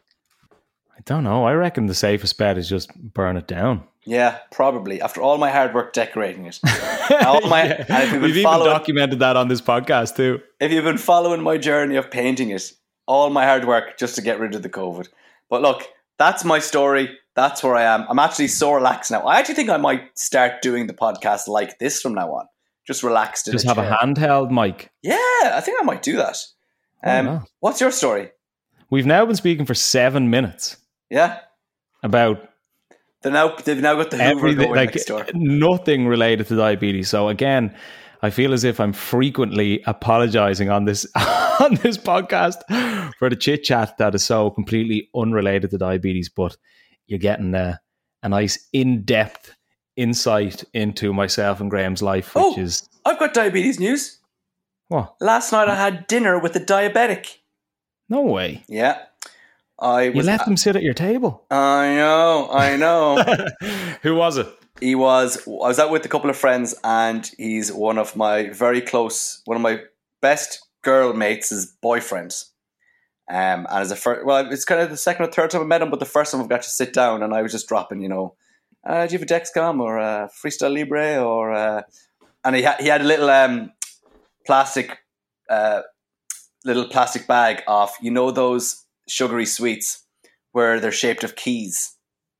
I 0.96 1.00
don't 1.04 1.24
know. 1.24 1.44
I 1.44 1.52
reckon 1.54 1.86
the 1.86 1.94
safest 1.94 2.38
bet 2.38 2.58
is 2.58 2.68
just 2.68 2.92
burn 2.96 3.36
it 3.36 3.46
down. 3.46 3.84
Yeah, 4.04 4.38
probably. 4.50 5.00
After 5.02 5.20
all 5.20 5.38
my 5.38 5.50
hard 5.50 5.74
work 5.74 5.92
decorating 5.92 6.46
it, 6.46 6.58
All 7.24 7.46
my- 7.48 7.66
Yeah. 7.88 8.18
We've 8.18 8.36
even 8.38 8.42
documented 8.44 9.18
that 9.20 9.36
on 9.36 9.48
this 9.48 9.60
podcast 9.60 10.16
too. 10.16 10.40
if 10.60 10.72
you've 10.72 10.84
been 10.84 10.98
following 10.98 11.42
my 11.42 11.58
journey 11.58 11.96
of 11.96 12.10
painting 12.10 12.50
it, 12.50 12.72
all 13.06 13.30
my 13.30 13.44
hard 13.44 13.64
work 13.66 13.98
just 13.98 14.14
to 14.16 14.22
get 14.22 14.40
rid 14.40 14.54
of 14.54 14.62
the 14.62 14.68
COVID. 14.70 15.08
But 15.50 15.62
look, 15.62 15.84
that's 16.18 16.44
my 16.44 16.58
story. 16.58 17.16
That's 17.34 17.62
where 17.62 17.76
I 17.76 17.84
am. 17.84 18.04
I'm 18.08 18.18
actually 18.18 18.48
so 18.48 18.72
relaxed 18.72 19.10
now. 19.10 19.20
I 19.22 19.38
actually 19.38 19.54
think 19.54 19.70
I 19.70 19.76
might 19.76 20.18
start 20.18 20.60
doing 20.60 20.86
the 20.88 20.92
podcast 20.94 21.46
like 21.46 21.78
this 21.78 22.00
from 22.02 22.14
now 22.14 22.32
on. 22.32 22.46
Just 22.86 23.02
relaxed. 23.02 23.46
In 23.48 23.52
Just 23.52 23.64
a 23.66 23.68
have 23.68 23.78
a 23.78 23.88
handheld 23.88 24.50
mic. 24.50 24.90
Yeah, 25.02 25.16
I 25.44 25.60
think 25.60 25.78
I 25.80 25.84
might 25.84 26.02
do 26.02 26.16
that. 26.16 26.38
Um, 27.04 27.44
what's 27.60 27.80
your 27.80 27.92
story? 27.92 28.30
We've 28.90 29.06
now 29.06 29.24
been 29.26 29.36
speaking 29.36 29.66
for 29.66 29.74
seven 29.74 30.30
minutes 30.30 30.78
Yeah, 31.10 31.38
about 32.02 32.48
they 33.22 33.30
now 33.30 33.54
they've 33.56 33.80
now 33.80 33.94
got 33.94 34.10
the 34.10 34.16
Hoover 34.16 34.30
everything, 34.30 34.58
going 34.66 34.74
like 34.76 34.94
next 34.94 35.04
door. 35.04 35.26
nothing 35.34 36.06
related 36.06 36.46
to 36.48 36.56
diabetes. 36.56 37.08
So 37.08 37.28
again, 37.28 37.76
I 38.22 38.30
feel 38.30 38.52
as 38.52 38.64
if 38.64 38.80
I'm 38.80 38.92
frequently 38.92 39.82
apologizing 39.86 40.70
on 40.70 40.84
this 40.84 41.06
on 41.16 41.76
this 41.76 41.96
podcast 41.98 42.56
for 43.18 43.30
the 43.30 43.36
chit 43.36 43.62
chat 43.64 43.96
that 43.98 44.14
is 44.14 44.24
so 44.24 44.50
completely 44.50 45.08
unrelated 45.14 45.70
to 45.70 45.78
diabetes. 45.78 46.28
But 46.28 46.56
you're 47.06 47.18
getting 47.20 47.54
a, 47.54 47.80
a 48.22 48.28
nice 48.28 48.68
in 48.72 49.02
depth 49.04 49.54
insight 49.96 50.64
into 50.74 51.12
myself 51.12 51.60
and 51.60 51.70
Graham's 51.70 52.02
life, 52.02 52.34
which 52.34 52.44
Oh. 52.44 52.58
is 52.60 52.88
I've 53.04 53.18
got 53.18 53.34
diabetes 53.34 53.78
news. 53.80 54.18
what? 54.88 55.14
Last 55.20 55.52
night 55.52 55.68
I 55.68 55.74
had 55.76 56.06
dinner 56.06 56.38
with 56.38 56.54
a 56.56 56.60
diabetic. 56.60 57.36
No 58.08 58.22
way. 58.22 58.64
Yeah, 58.68 58.98
I 59.78 60.04
You 60.04 60.22
let 60.22 60.44
them 60.44 60.56
sit 60.56 60.76
at 60.76 60.82
your 60.82 60.94
table. 60.94 61.44
I 61.50 61.94
know, 61.94 62.48
I 62.52 62.76
know. 62.76 63.22
Who 64.02 64.14
was 64.16 64.38
it? 64.38 64.48
He 64.80 64.94
was. 64.94 65.46
I 65.46 65.50
was 65.50 65.78
out 65.78 65.90
with 65.90 66.04
a 66.04 66.08
couple 66.08 66.30
of 66.30 66.36
friends, 66.36 66.74
and 66.84 67.28
he's 67.36 67.72
one 67.72 67.98
of 67.98 68.14
my 68.16 68.50
very 68.50 68.80
close, 68.80 69.42
one 69.44 69.56
of 69.56 69.62
my 69.62 69.80
best 70.22 70.60
girl 70.82 71.12
mates' 71.12 71.76
boyfriends. 71.82 72.50
Um, 73.30 73.66
and 73.68 73.82
as 73.82 73.90
a 73.90 73.96
first, 73.96 74.24
well, 74.24 74.50
it's 74.50 74.64
kind 74.64 74.80
of 74.80 74.90
the 74.90 74.96
second 74.96 75.26
or 75.26 75.32
third 75.32 75.50
time 75.50 75.60
I 75.62 75.64
met 75.64 75.82
him, 75.82 75.90
but 75.90 76.00
the 76.00 76.06
first 76.06 76.32
time 76.32 76.40
we 76.40 76.48
got 76.48 76.62
to 76.62 76.70
sit 76.70 76.94
down, 76.94 77.22
and 77.22 77.34
I 77.34 77.42
was 77.42 77.52
just 77.52 77.68
dropping, 77.68 78.00
you 78.00 78.08
know, 78.08 78.36
uh, 78.86 79.06
do 79.06 79.12
you 79.12 79.18
have 79.18 79.30
a 79.30 79.32
Dexcom 79.32 79.80
or 79.80 79.98
a 79.98 80.30
Freestyle 80.32 80.74
Libre 80.74 81.18
or, 81.22 81.52
uh, 81.52 81.82
and 82.44 82.56
he 82.56 82.62
had 82.62 82.80
he 82.80 82.88
had 82.88 83.02
a 83.02 83.04
little 83.04 83.28
um, 83.28 83.72
plastic, 84.46 84.98
uh, 85.50 85.82
little 86.64 86.86
plastic 86.86 87.26
bag 87.26 87.62
of 87.66 87.90
you 88.00 88.10
know 88.10 88.30
those 88.30 88.84
sugary 89.08 89.44
sweets 89.44 90.04
where 90.52 90.80
they're 90.80 90.92
shaped 90.92 91.24
of 91.24 91.36
keys. 91.36 91.97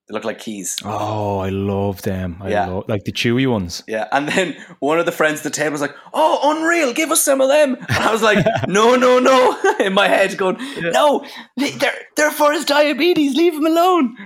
They 0.09 0.15
look 0.15 0.25
like 0.25 0.39
keys. 0.39 0.77
Oh, 0.85 1.39
I 1.39 1.51
love 1.51 2.01
them. 2.03 2.39
I 2.41 2.51
Yeah. 2.51 2.67
love, 2.67 2.85
like 2.89 3.05
the 3.05 3.13
chewy 3.13 3.47
ones. 3.51 3.83
Yeah, 3.87 4.09
and 4.11 4.27
then 4.29 4.57
one 4.81 4.99
of 4.99 5.05
the 5.07 5.13
friends 5.13 5.41
at 5.41 5.45
the 5.45 5.51
table 5.51 5.73
was 5.73 5.81
like, 5.83 5.95
"Oh, 6.15 6.57
unreal! 6.57 6.95
Give 6.95 7.11
us 7.11 7.23
some 7.23 7.41
of 7.43 7.49
them." 7.49 7.77
And 7.89 7.99
I 7.99 8.11
was 8.11 8.23
like, 8.23 8.45
"No, 8.69 8.97
no, 8.97 9.19
no!" 9.19 9.59
In 9.81 9.93
my 9.93 10.09
head, 10.09 10.37
going, 10.39 10.57
"No, 10.81 11.25
they're 11.57 11.93
they're 12.17 12.31
for 12.31 12.53
his 12.53 12.65
diabetes. 12.65 13.35
Leave 13.37 13.55
him 13.55 13.67
alone." 13.67 14.17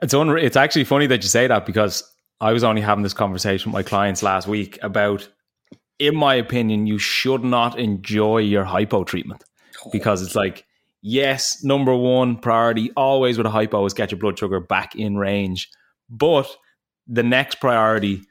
It's 0.00 0.14
unre- 0.14 0.42
It's 0.42 0.56
actually 0.56 0.84
funny 0.84 1.06
that 1.06 1.22
you 1.22 1.28
say 1.28 1.46
that 1.46 1.64
because 1.66 2.02
I 2.40 2.52
was 2.52 2.64
only 2.64 2.82
having 2.82 3.04
this 3.04 3.14
conversation 3.14 3.70
with 3.70 3.78
my 3.78 3.82
clients 3.88 4.22
last 4.22 4.48
week 4.48 4.78
about, 4.82 5.28
in 5.98 6.16
my 6.16 6.34
opinion, 6.34 6.86
you 6.86 6.98
should 6.98 7.44
not 7.44 7.78
enjoy 7.78 8.38
your 8.38 8.64
hypo 8.64 9.04
treatment 9.04 9.44
oh. 9.84 9.90
because 9.92 10.22
it's 10.22 10.34
like, 10.34 10.64
yes, 11.02 11.62
number 11.62 11.94
one 11.94 12.36
priority 12.36 12.90
always 12.96 13.36
with 13.36 13.46
a 13.46 13.50
hypo 13.50 13.84
is 13.84 13.94
get 13.94 14.10
your 14.10 14.18
blood 14.18 14.38
sugar 14.38 14.60
back 14.60 14.94
in 14.94 15.16
range, 15.16 15.68
but 16.08 16.48
the 17.06 17.22
next 17.22 17.56
priority 17.56 18.22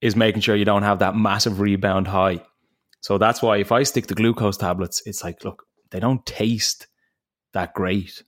is 0.00 0.16
making 0.16 0.40
sure 0.40 0.56
you 0.56 0.64
don't 0.64 0.84
have 0.84 1.00
that 1.00 1.16
massive 1.16 1.60
rebound 1.60 2.06
high. 2.06 2.40
So 3.00 3.18
that's 3.18 3.42
why 3.42 3.58
if 3.58 3.72
I 3.72 3.82
stick 3.82 4.06
to 4.06 4.14
glucose 4.14 4.56
tablets, 4.56 5.02
it's 5.06 5.22
like, 5.24 5.44
look, 5.44 5.64
they 5.90 6.00
don't 6.00 6.24
taste 6.24 6.86
that 7.52 7.74
great. 7.74 8.22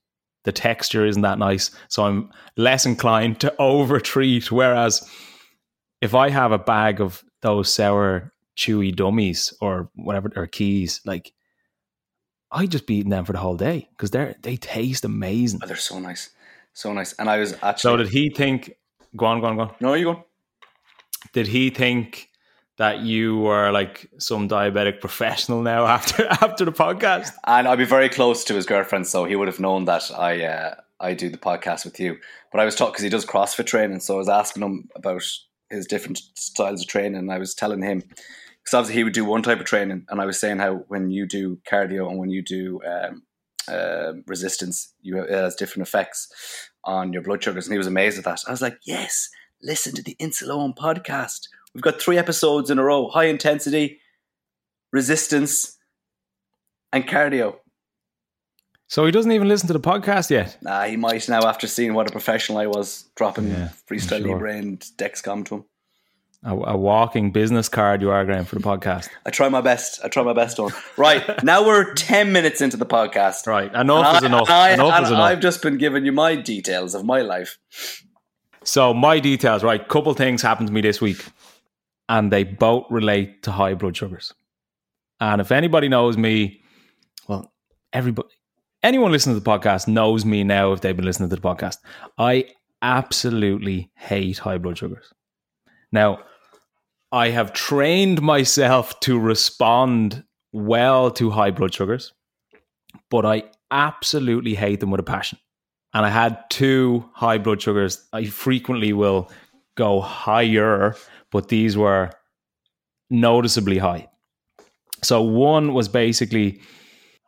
The 0.44 0.52
texture 0.52 1.06
isn't 1.06 1.22
that 1.22 1.38
nice. 1.38 1.70
So 1.88 2.04
I'm 2.04 2.30
less 2.56 2.86
inclined 2.86 3.40
to 3.40 3.54
over 3.58 4.00
treat. 4.00 4.50
Whereas 4.50 5.08
if 6.00 6.14
I 6.14 6.30
have 6.30 6.52
a 6.52 6.58
bag 6.58 7.00
of 7.00 7.22
those 7.42 7.72
sour, 7.72 8.32
chewy 8.56 8.94
dummies 8.94 9.54
or 9.60 9.90
whatever, 9.94 10.30
or 10.36 10.46
keys, 10.46 11.00
like 11.04 11.32
I 12.52 12.66
just 12.66 12.87
be 12.87 12.97
eating 12.97 13.11
them 13.11 13.25
for 13.25 13.33
the 13.33 13.38
whole 13.38 13.57
day 13.57 13.88
because 13.90 14.11
they're 14.11 14.35
they 14.42 14.57
taste 14.57 15.04
amazing. 15.04 15.61
Oh, 15.62 15.66
they're 15.66 15.76
so 15.76 15.99
nice, 15.99 16.30
so 16.73 16.92
nice. 16.92 17.12
And 17.14 17.28
I 17.28 17.38
was 17.38 17.54
actually. 17.62 17.90
So 17.90 17.97
did 17.97 18.09
he 18.09 18.30
think? 18.30 18.75
Go 19.16 19.26
on, 19.26 19.40
go 19.40 19.47
on, 19.47 19.57
go 19.57 19.62
on. 19.62 19.75
no, 19.80 19.95
you 19.95 20.04
go. 20.04 20.25
Did 21.33 21.47
he 21.49 21.71
think 21.71 22.28
that 22.76 23.00
you 23.00 23.38
were 23.38 23.71
like 23.71 24.11
some 24.19 24.49
diabetic 24.49 25.00
professional 25.00 25.62
now 25.62 25.87
after 25.97 26.26
after 26.26 26.64
the 26.64 26.73
podcast? 26.73 27.33
And 27.47 27.69
I'd 27.69 27.78
be 27.78 27.85
very 27.85 28.09
close 28.09 28.45
to 28.45 28.54
his 28.54 28.66
girlfriend, 28.66 29.07
so 29.07 29.25
he 29.25 29.37
would 29.37 29.49
have 29.49 29.61
known 29.61 29.85
that 29.85 30.11
I 30.16 30.45
uh, 30.45 30.75
I 30.99 31.14
do 31.14 31.28
the 31.28 31.38
podcast 31.38 31.85
with 31.85 32.00
you. 32.00 32.19
But 32.50 32.61
I 32.61 32.64
was 32.64 32.75
talking 32.75 32.92
because 32.92 33.04
he 33.04 33.11
does 33.11 33.26
CrossFit 33.26 33.66
training, 33.66 34.00
so 34.00 34.14
I 34.14 34.19
was 34.19 34.28
asking 34.28 34.62
him 34.62 34.88
about 34.97 35.23
his 35.71 35.87
different 35.87 36.21
styles 36.35 36.83
of 36.83 36.88
training. 36.88 37.16
And 37.16 37.33
I 37.33 37.38
was 37.38 37.54
telling 37.54 37.83
him 37.83 38.02
because 38.64 38.75
obviously 38.75 38.95
he 39.00 39.05
would 39.05 39.12
do 39.12 39.25
one 39.25 39.43
type 39.43 39.59
of 39.61 39.67
training, 39.67 40.07
and 40.09 40.21
I 40.21 40.26
was 40.26 40.38
saying 40.38 40.59
how 40.59 40.85
when 40.88 41.11
you 41.11 41.26
do 41.26 41.59
cardio 41.69 42.09
and 42.09 42.19
when 42.19 42.31
you 42.31 42.43
do 42.43 42.81
um, 42.87 43.23
uh, 43.69 44.12
resistance, 44.26 44.93
you 45.02 45.19
it 45.23 45.31
has 45.31 45.55
different 45.57 45.87
effects 45.88 46.71
on 46.85 47.12
your 47.12 47.23
blood 47.23 47.43
sugars. 47.43 47.67
And 47.67 47.73
he 47.75 47.79
was 47.79 47.87
amazed 47.87 48.19
at 48.19 48.25
that. 48.25 48.40
I 48.47 48.50
was 48.50 48.62
like, 48.62 48.79
yes, 48.85 49.29
listen 49.62 49.95
to 49.95 50.02
the 50.02 50.17
Insuleoin 50.21 50.75
podcast. 50.76 51.49
We've 51.75 51.83
got 51.83 52.00
three 52.00 52.19
episodes 52.19 52.71
in 52.71 52.79
a 52.79 52.85
row: 52.85 53.09
high 53.09 53.26
intensity, 53.26 54.00
resistance, 54.93 55.79
and 56.93 57.07
cardio. 57.07 57.57
So 58.88 59.05
he 59.07 59.12
doesn't 59.12 59.31
even 59.31 59.47
listen 59.47 59.69
to 59.69 59.73
the 59.73 59.79
podcast 59.79 60.31
yet. 60.31 60.59
Nah, 60.62 60.83
he 60.83 60.97
might 60.97 61.29
now 61.29 61.47
after 61.47 61.69
seeing 61.69 61.95
what 61.95 62.09
a 62.09 62.12
professional 62.12 62.59
I 62.59 62.67
was 62.67 63.09
dropping 63.14 63.49
Yeah, 63.49 63.69
freestyle 63.88 64.19
sure. 64.21 64.33
libre 64.33 64.57
and 64.57 64.81
Dexcom 64.99 65.45
to 65.47 65.55
him. 65.55 65.64
A, 66.42 66.54
a 66.54 66.76
walking 66.76 67.32
business 67.32 67.68
card 67.68 68.00
you 68.00 68.11
are, 68.11 68.25
Graham, 68.25 68.47
for 68.47 68.56
the 68.56 68.62
podcast. 68.62 69.09
I 69.26 69.30
try 69.30 69.50
my 69.50 69.61
best. 69.61 70.00
I 70.02 70.09
try 70.09 70.23
my 70.23 70.32
best 70.32 70.59
on. 70.59 70.70
Right 70.97 71.44
now 71.44 71.66
we're 71.66 71.92
ten 71.94 72.32
minutes 72.32 72.62
into 72.62 72.78
the 72.78 72.87
podcast. 72.87 73.47
Right, 73.47 73.73
enough 73.75 74.16
is 74.16 74.23
And 74.23 74.35
enough. 74.35 74.49
I, 74.49 74.73
enough 74.73 74.94
and 74.94 75.04
is 75.04 75.11
enough. 75.11 75.23
I've 75.23 75.40
just 75.40 75.61
been 75.61 75.76
giving 75.76 76.06
you 76.06 76.12
my 76.12 76.37
details 76.37 76.94
of 76.94 77.04
my 77.04 77.20
life. 77.20 77.59
So 78.64 78.94
my 78.94 79.20
details, 79.20 79.62
right? 79.62 79.87
Couple 79.87 80.14
things 80.14 80.40
happened 80.40 80.68
to 80.68 80.73
me 80.73 80.80
this 80.80 81.00
week, 81.00 81.23
and 82.09 82.32
they 82.32 82.44
both 82.44 82.87
relate 82.90 83.42
to 83.42 83.52
high 83.52 83.75
blood 83.75 83.97
sugars. 83.97 84.32
And 85.20 85.42
if 85.42 85.52
anybody 85.52 85.88
knows 85.88 86.16
me, 86.16 86.62
well, 87.28 87.52
everybody, 87.92 88.28
anyone 88.82 89.12
listening 89.12 89.37
to 89.37 89.40
the 89.40 89.50
podcast 89.50 89.88
knows 89.88 90.25
me 90.25 90.42
now 90.44 90.73
if 90.73 90.80
they've 90.80 90.97
been 90.97 91.04
listening 91.04 91.28
to 91.28 91.37
the 91.37 91.42
podcast. 91.42 91.76
I 92.16 92.47
absolutely 92.80 93.90
hate 93.94 94.38
high 94.38 94.56
blood 94.56 94.78
sugars. 94.78 95.12
Now, 95.92 96.20
I 97.12 97.31
have 97.31 97.52
trained 97.52 98.23
myself 98.23 98.99
to 99.00 99.19
respond 99.19 100.25
well 100.52 101.11
to 101.12 101.31
high 101.31 101.50
blood 101.50 101.75
sugars, 101.75 102.12
but 103.11 103.26
I 103.26 103.45
absolutely 103.71 104.55
hate 104.55 104.81
them 104.81 104.90
with 104.90 105.00
a 105.00 105.05
passion 105.05 105.38
and 105.93 106.07
I 106.07 106.09
had 106.09 106.49
two 106.50 107.09
high 107.14 107.38
blood 107.38 107.61
sugars. 107.61 108.07
I 108.12 108.26
frequently 108.26 108.93
will 108.93 109.31
go 109.75 110.00
higher, 110.00 110.95
but 111.31 111.49
these 111.49 111.76
were 111.76 112.11
noticeably 113.09 113.79
high. 113.79 114.09
So 115.02 115.23
one 115.23 115.75
was 115.75 115.88
basically 115.88 116.61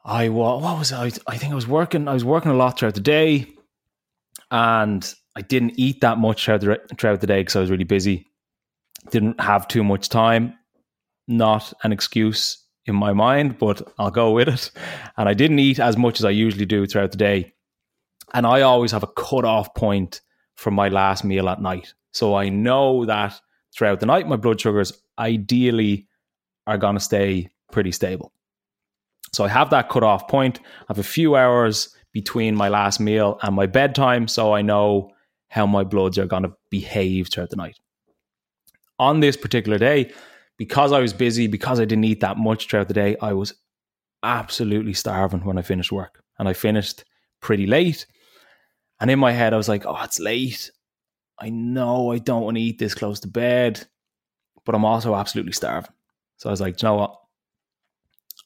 I 0.04 0.28
wa- 0.28 0.58
what 0.58 0.78
was 0.78 0.92
I? 0.92 1.12
I 1.26 1.36
think 1.36 1.52
I 1.52 1.54
was 1.54 1.66
working. 1.66 2.08
I 2.08 2.12
was 2.12 2.24
working 2.24 2.50
a 2.50 2.54
lot 2.54 2.78
throughout 2.78 2.94
the 2.94 3.00
day, 3.00 3.46
and 4.50 5.14
I 5.36 5.42
didn't 5.42 5.74
eat 5.76 6.00
that 6.00 6.18
much 6.18 6.44
throughout 6.44 6.60
the, 6.60 6.80
throughout 6.98 7.20
the 7.20 7.26
day 7.26 7.40
because 7.40 7.56
I 7.56 7.60
was 7.60 7.70
really 7.70 7.84
busy. 7.84 8.26
Didn't 9.10 9.40
have 9.40 9.68
too 9.68 9.84
much 9.84 10.08
time. 10.08 10.54
Not 11.28 11.72
an 11.82 11.92
excuse 11.92 12.64
in 12.86 12.94
my 12.94 13.12
mind, 13.12 13.58
but 13.58 13.82
I'll 13.98 14.10
go 14.10 14.32
with 14.32 14.48
it. 14.48 14.70
And 15.16 15.28
I 15.28 15.34
didn't 15.34 15.58
eat 15.58 15.78
as 15.78 15.96
much 15.96 16.18
as 16.18 16.24
I 16.24 16.30
usually 16.30 16.66
do 16.66 16.86
throughout 16.86 17.12
the 17.12 17.18
day 17.18 17.52
and 18.32 18.46
I 18.46 18.62
always 18.62 18.92
have 18.92 19.02
a 19.02 19.08
cut-off 19.08 19.74
point 19.74 20.20
for 20.54 20.70
my 20.70 20.88
last 20.88 21.24
meal 21.24 21.48
at 21.48 21.60
night. 21.60 21.94
So 22.12 22.34
I 22.34 22.48
know 22.48 23.04
that 23.06 23.38
throughout 23.74 24.00
the 24.00 24.06
night, 24.06 24.28
my 24.28 24.36
blood 24.36 24.60
sugars 24.60 24.92
ideally 25.18 26.08
are 26.66 26.78
going 26.78 26.94
to 26.94 27.00
stay 27.00 27.50
pretty 27.70 27.92
stable. 27.92 28.32
So 29.32 29.44
I 29.44 29.48
have 29.48 29.70
that 29.70 29.88
cut-off 29.88 30.28
point. 30.28 30.60
I 30.62 30.84
have 30.88 30.98
a 30.98 31.02
few 31.02 31.36
hours 31.36 31.94
between 32.12 32.54
my 32.54 32.68
last 32.68 33.00
meal 33.00 33.38
and 33.42 33.54
my 33.54 33.66
bedtime, 33.66 34.28
so 34.28 34.52
I 34.52 34.62
know 34.62 35.10
how 35.48 35.66
my 35.66 35.84
bloods 35.84 36.18
are 36.18 36.26
going 36.26 36.42
to 36.42 36.52
behave 36.70 37.28
throughout 37.28 37.50
the 37.50 37.56
night. 37.56 37.78
On 38.98 39.20
this 39.20 39.36
particular 39.36 39.78
day, 39.78 40.12
because 40.58 40.92
I 40.92 41.00
was 41.00 41.12
busy, 41.12 41.46
because 41.46 41.80
I 41.80 41.84
didn't 41.84 42.04
eat 42.04 42.20
that 42.20 42.36
much 42.36 42.68
throughout 42.68 42.88
the 42.88 42.94
day, 42.94 43.16
I 43.20 43.32
was 43.32 43.54
absolutely 44.22 44.94
starving 44.94 45.44
when 45.44 45.58
I 45.58 45.62
finished 45.62 45.92
work. 45.92 46.22
And 46.38 46.48
I 46.48 46.52
finished 46.52 47.04
pretty 47.40 47.66
late. 47.66 48.06
And 49.00 49.10
in 49.10 49.18
my 49.18 49.32
head, 49.32 49.52
I 49.52 49.56
was 49.56 49.68
like, 49.68 49.84
oh, 49.86 50.00
it's 50.02 50.20
late. 50.20 50.70
I 51.38 51.50
know 51.50 52.12
I 52.12 52.18
don't 52.18 52.42
want 52.42 52.56
to 52.56 52.62
eat 52.62 52.78
this 52.78 52.94
close 52.94 53.18
to 53.20 53.28
bed, 53.28 53.84
but 54.64 54.74
I'm 54.74 54.84
also 54.84 55.16
absolutely 55.16 55.52
starving. 55.52 55.90
So 56.36 56.48
I 56.48 56.52
was 56.52 56.60
like, 56.60 56.80
you 56.80 56.88
know 56.88 56.94
what? 56.94 57.16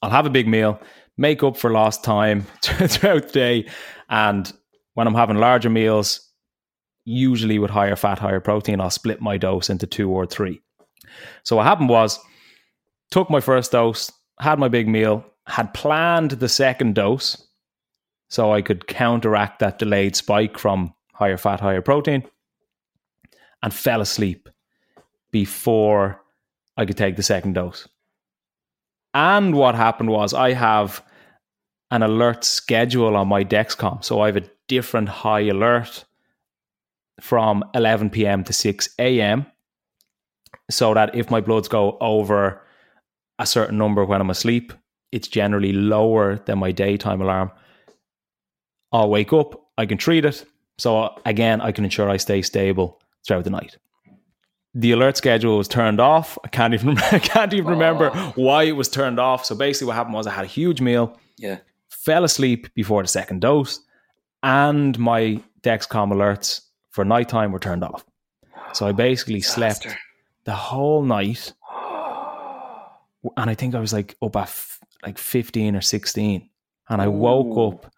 I'll 0.01 0.09
have 0.09 0.25
a 0.25 0.31
big 0.31 0.47
meal, 0.47 0.79
make 1.17 1.43
up 1.43 1.57
for 1.57 1.71
lost 1.71 2.03
time 2.03 2.41
throughout 2.63 3.27
the 3.27 3.31
day. 3.31 3.69
And 4.09 4.51
when 4.93 5.07
I'm 5.07 5.15
having 5.15 5.37
larger 5.37 5.69
meals, 5.69 6.26
usually 7.07 7.57
with 7.57 7.71
higher 7.71 7.95
fat, 7.95 8.19
higher 8.19 8.41
protein, 8.41 8.81
I'll 8.81 8.89
split 8.89 9.21
my 9.21 9.37
dose 9.37 9.69
into 9.69 9.87
two 9.87 10.11
or 10.11 10.25
three. 10.25 10.61
So 11.43 11.55
what 11.55 11.65
happened 11.65 11.89
was, 11.89 12.19
took 13.11 13.29
my 13.29 13.39
first 13.39 13.71
dose, 13.71 14.11
had 14.41 14.59
my 14.59 14.67
big 14.67 14.89
meal, 14.89 15.25
had 15.47 15.73
planned 15.73 16.31
the 16.31 16.49
second 16.49 16.95
dose 16.95 17.47
so 18.27 18.51
I 18.51 18.61
could 18.61 18.87
counteract 18.87 19.59
that 19.59 19.79
delayed 19.79 20.17
spike 20.17 20.57
from 20.57 20.93
higher 21.13 21.37
fat, 21.37 21.61
higher 21.61 21.81
protein, 21.81 22.23
and 23.63 23.73
fell 23.73 24.01
asleep 24.01 24.49
before 25.31 26.21
I 26.75 26.85
could 26.85 26.97
take 26.97 27.15
the 27.15 27.23
second 27.23 27.53
dose. 27.53 27.87
And 29.13 29.55
what 29.55 29.75
happened 29.75 30.09
was 30.09 30.33
I 30.33 30.51
have 30.51 31.01
an 31.89 32.03
alert 32.03 32.43
schedule 32.43 33.15
on 33.15 33.29
my 33.29 33.45
Dexcom. 33.45 34.03
So 34.03 34.19
I 34.19 34.25
have 34.25 34.37
a 34.37 34.49
different 34.67 35.07
high 35.07 35.47
alert 35.47 36.03
from 37.21 37.63
11 37.73 38.09
p.m. 38.11 38.43
to 38.43 38.53
6 38.53 38.89
a.m. 38.99 39.45
So 40.69 40.93
that 40.93 41.15
if 41.15 41.31
my 41.31 41.41
bloods 41.41 41.67
go 41.67 41.97
over 42.01 42.61
a 43.39 43.45
certain 43.45 43.77
number 43.77 44.03
when 44.05 44.21
I'm 44.21 44.29
asleep, 44.29 44.73
it's 45.11 45.27
generally 45.27 45.71
lower 45.73 46.37
than 46.45 46.59
my 46.59 46.71
daytime 46.71 47.21
alarm. 47.21 47.51
I'll 48.91 49.09
wake 49.09 49.33
up, 49.33 49.61
I 49.77 49.85
can 49.85 49.97
treat 49.97 50.25
it. 50.25 50.45
So 50.77 51.19
again, 51.25 51.61
I 51.61 51.71
can 51.71 51.83
ensure 51.83 52.09
I 52.09 52.17
stay 52.17 52.41
stable 52.41 53.01
throughout 53.25 53.43
the 53.43 53.49
night. 53.49 53.77
The 54.73 54.91
alert 54.91 55.17
schedule 55.17 55.57
was 55.57 55.67
turned 55.67 55.99
off. 55.99 56.37
I 56.43 56.49
can't 56.49 56.73
even 56.73 56.97
I 57.11 57.19
can't 57.19 57.53
even 57.53 57.67
remember 57.71 58.11
why 58.35 58.63
it 58.63 58.73
was 58.73 58.89
turned 58.89 59.19
off. 59.19 59.45
So 59.45 59.55
basically, 59.55 59.87
what 59.87 59.95
happened 59.95 60.13
was 60.15 60.27
I 60.27 60.31
had 60.31 60.45
a 60.45 60.49
huge 60.49 60.81
meal, 60.81 61.17
Yeah. 61.37 61.57
fell 61.89 62.23
asleep 62.23 62.73
before 62.75 63.01
the 63.01 63.07
second 63.07 63.41
dose, 63.41 63.79
and 64.43 64.97
my 64.99 65.41
Dexcom 65.61 66.11
alerts 66.11 66.61
for 66.97 67.05
nighttime 67.05 67.51
were 67.51 67.59
turned 67.59 67.83
off. 67.83 68.03
So 68.73 68.87
I 68.87 68.91
basically 68.91 69.41
slept 69.41 69.85
the 70.45 70.55
whole 70.55 71.03
night, 71.03 71.53
and 73.37 73.51
I 73.51 73.53
think 73.53 73.75
I 73.75 73.79
was 73.79 73.93
like 73.93 74.15
up 74.19 74.35
at 74.35 74.41
f- 74.41 74.79
like 75.05 75.19
fifteen 75.19 75.75
or 75.75 75.81
sixteen, 75.81 76.49
and 76.89 76.99
I 76.99 77.07
woke 77.07 77.55
Ooh. 77.55 77.67
up 77.67 77.93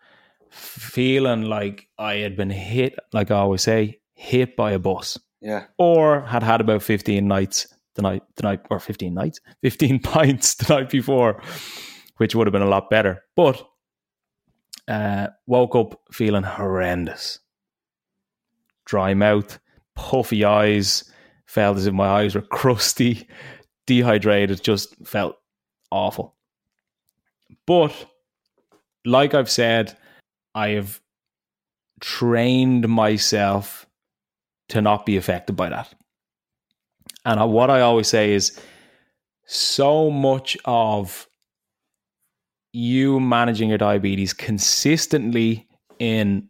feeling 0.49 1.43
like 1.43 1.87
I 1.97 2.15
had 2.15 2.35
been 2.35 2.49
hit, 2.49 2.99
like 3.13 3.31
I 3.31 3.35
always 3.35 3.61
say, 3.61 4.01
hit 4.15 4.57
by 4.57 4.71
a 4.71 4.79
bus. 4.79 5.17
Yeah. 5.39 5.67
Or 5.77 6.19
had 6.19 6.43
had 6.43 6.59
about 6.59 6.83
15 6.83 7.25
nights 7.25 7.73
the 7.95 8.01
night, 8.01 8.23
the 8.35 8.43
night, 8.43 8.59
or 8.69 8.81
15 8.81 9.13
nights, 9.13 9.39
15 9.61 9.99
pints 10.03 10.55
the 10.55 10.75
night 10.75 10.89
before, 10.89 11.41
which 12.17 12.35
would 12.35 12.47
have 12.47 12.51
been 12.51 12.61
a 12.61 12.67
lot 12.67 12.89
better. 12.89 13.23
But 13.37 13.65
uh, 14.89 15.27
woke 15.47 15.75
up 15.75 16.01
feeling 16.11 16.43
horrendous. 16.43 17.39
Dry 18.89 19.13
mouth, 19.13 19.60
puffy 19.96 20.43
eyes, 20.43 21.03
felt 21.46 21.77
as 21.77 21.86
if 21.86 21.93
my 21.93 22.08
eyes 22.08 22.34
were 22.34 22.41
crusty, 22.51 23.27
dehydrated, 23.86 24.63
just 24.63 24.96
felt 25.05 25.36
awful. 25.91 26.36
But 27.67 27.93
like 29.05 29.36
I've 29.36 29.50
said, 29.50 29.96
I 30.55 30.69
have 30.69 31.00
trained 32.01 32.88
myself 32.88 33.86
to 34.69 34.81
not 34.81 35.05
be 35.05 35.17
affected 35.17 35.55
by 35.55 35.69
that. 35.69 35.93
And 37.25 37.51
what 37.51 37.69
I 37.69 37.81
always 37.81 38.08
say 38.08 38.34
is 38.34 38.60
so 39.46 40.10
much 40.10 40.58
of 40.65 41.27
you 42.74 43.19
managing 43.19 43.69
your 43.69 43.77
diabetes 43.77 44.34
consistently 44.34 45.67
in 46.00 46.48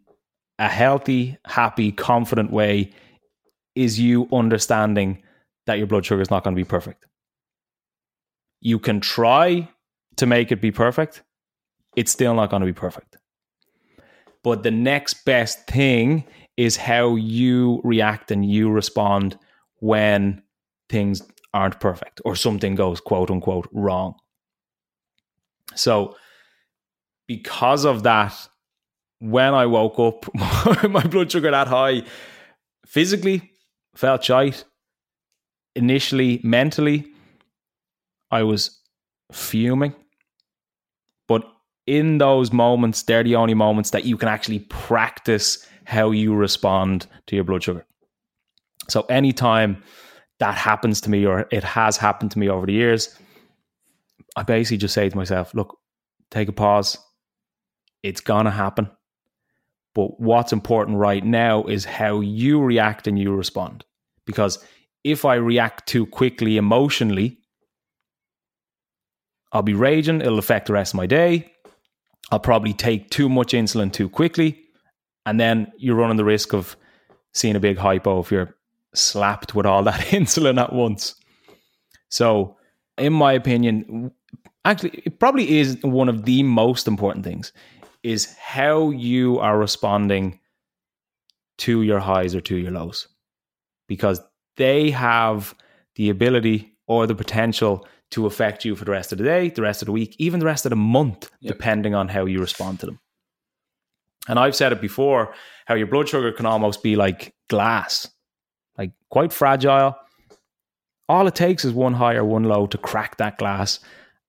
a 0.60 0.68
healthy, 0.68 1.38
happy, 1.46 1.92
confident 1.92 2.52
way 2.52 2.92
is 3.76 4.00
you 4.00 4.28
understanding 4.32 5.24
that 5.66 5.78
your 5.78 5.88
blood 5.88 6.06
sugar 6.06 6.22
is 6.22 6.30
not 6.30 6.44
going 6.44 6.56
to 6.56 6.60
be 6.60 6.68
perfect. 6.68 7.06
You 8.60 8.78
can 8.78 9.00
try 9.00 9.70
to 10.18 10.26
make 10.26 10.52
it 10.52 10.60
be 10.62 10.72
perfect, 10.72 11.24
it's 11.96 12.12
still 12.12 12.36
not 12.36 12.50
going 12.50 12.60
to 12.60 12.66
be 12.66 12.74
perfect. 12.74 13.18
But 14.44 14.64
the 14.64 14.72
next 14.72 15.26
best 15.26 15.66
thing 15.68 16.26
is 16.58 16.76
how 16.76 17.16
you 17.16 17.82
react 17.86 18.32
and 18.32 18.46
you 18.46 18.70
respond 18.70 19.38
when 19.80 20.42
things 20.90 21.22
aren't 21.54 21.80
perfect 21.80 22.22
or 22.26 22.36
something 22.36 22.76
goes 22.76 23.00
quote 23.00 23.32
unquote 23.32 23.70
wrong. 23.72 24.16
So, 25.76 26.16
because 27.28 27.86
of 27.86 28.04
that, 28.04 28.36
when 29.20 29.54
I 29.54 29.66
woke 29.66 30.00
up, 30.00 30.34
my 30.90 31.04
blood 31.04 31.32
sugar 31.32 31.52
that 31.52 31.68
high, 31.68 32.04
physically 32.86 33.52
felt 33.96 34.24
shite. 34.24 34.64
Initially, 35.76 36.42
mentally, 36.44 37.06
I 38.32 38.44
was 38.44 38.80
fuming. 39.32 39.94
But 41.28 41.44
in 41.86 42.18
those 42.18 42.52
moments, 42.52 43.04
they're 43.04 43.24
the 43.24 43.36
only 43.36 43.54
moments 43.54 43.92
that 43.92 44.06
you 44.06 44.18
can 44.18 44.30
actually 44.30 44.60
practice 44.60 45.66
how 45.86 46.12
you 46.12 46.34
respond 46.34 47.08
to 47.28 47.36
your 47.36 47.44
blood 47.44 47.64
sugar. 47.64 47.86
So 48.90 49.02
anytime 49.04 49.84
that 50.40 50.56
happens 50.56 51.02
to 51.02 51.10
me 51.10 51.26
or 51.26 51.48
it 51.52 51.64
has 51.64 51.98
happened 51.98 52.32
to 52.32 52.40
me 52.40 52.50
over 52.50 52.66
the 52.66 52.74
years, 52.74 53.16
I 54.36 54.44
basically 54.44 54.78
just 54.78 54.94
say 54.94 55.10
to 55.10 55.18
myself, 55.18 55.54
look, 55.54 55.78
take 56.32 56.48
a 56.48 56.52
pause. 56.52 56.98
It's 58.04 58.22
to 58.22 58.52
happen. 58.52 58.90
But 59.96 60.20
what's 60.20 60.54
important 60.54 60.98
right 60.98 61.24
now 61.24 61.64
is 61.64 61.86
how 61.86 62.20
you 62.20 62.62
react 62.62 63.08
and 63.08 63.18
you 63.18 63.34
respond. 63.34 63.84
Because 64.26 64.64
if 65.04 65.26
I 65.26 65.36
react 65.36 65.88
too 65.88 66.06
quickly 66.06 66.58
emotionally, 66.58 67.38
I'll 69.52 69.64
be 69.64 69.74
raging. 69.74 70.22
It'll 70.22 70.40
affect 70.40 70.68
the 70.68 70.74
rest 70.74 70.94
of 70.94 70.98
my 70.98 71.08
day. 71.08 71.52
I'll 72.32 72.40
probably 72.40 72.74
take 72.74 73.10
too 73.10 73.28
much 73.28 73.54
insulin 73.54 73.92
too 73.92 74.10
quickly. 74.10 74.62
And 75.26 75.40
then 75.40 75.72
you're 75.78 75.96
running 75.96 76.18
the 76.18 76.26
risk 76.26 76.54
of 76.54 76.76
seeing 77.34 77.56
a 77.56 77.60
big 77.60 77.78
hypo 77.78 78.20
if 78.20 78.32
you're 78.32 78.56
slapped 78.94 79.56
with 79.56 79.66
all 79.66 79.84
that 79.90 80.00
insulin 80.08 80.62
at 80.62 80.74
once. 80.74 81.16
So, 82.10 82.58
in 82.98 83.14
my 83.14 83.34
opinion, 83.34 84.12
actually, 84.66 85.02
it 85.06 85.20
probably 85.20 85.60
is 85.60 85.78
one 85.82 86.10
of 86.10 86.26
the 86.26 86.44
most 86.44 86.88
important 86.88 87.24
things 87.24 87.54
is 88.04 88.34
how 88.36 88.90
you 88.92 89.40
are 89.40 89.58
responding 89.58 90.40
to 91.60 91.82
your 91.82 92.00
highs 92.00 92.34
or 92.34 92.42
to 92.42 92.56
your 92.56 92.72
lows 92.72 93.08
because 93.88 94.22
they 94.56 94.92
have 94.92 95.54
the 95.96 96.10
ability 96.10 96.78
or 96.88 97.06
the 97.06 97.16
potential 97.16 97.86
to 98.12 98.26
affect 98.26 98.66
you 98.66 98.76
for 98.76 98.86
the 98.86 98.92
rest 98.92 99.12
of 99.12 99.18
the 99.18 99.24
day, 99.24 99.50
the 99.50 99.62
rest 99.62 99.82
of 99.82 99.86
the 99.86 99.92
week, 99.92 100.16
even 100.18 100.40
the 100.40 100.46
rest 100.46 100.66
of 100.66 100.70
the 100.72 100.76
month, 100.76 101.30
yep. 101.42 101.54
depending 101.54 101.94
on 101.94 102.08
how 102.08 102.26
you 102.26 102.40
respond 102.40 102.80
to 102.80 102.86
them. 102.86 103.00
And 104.28 104.40
I've 104.40 104.56
said 104.56 104.72
it 104.72 104.82
before 104.82 105.34
how 105.66 105.76
your 105.76 105.88
blood 105.88 106.08
sugar 106.10 106.32
can 106.32 106.46
almost 106.46 106.82
be 106.82 106.96
like 106.96 107.34
glass, 107.50 108.10
like 108.78 108.92
quite 109.10 109.34
fragile. 109.34 109.96
All 111.08 111.28
it 111.28 111.36
takes 111.36 111.66
is 111.66 111.74
one 111.74 111.94
high 111.94 112.16
or 112.16 112.24
one 112.24 112.44
low 112.44 112.68
to 112.68 112.78
crack 112.78 113.18
that 113.18 113.38
glass 113.38 113.80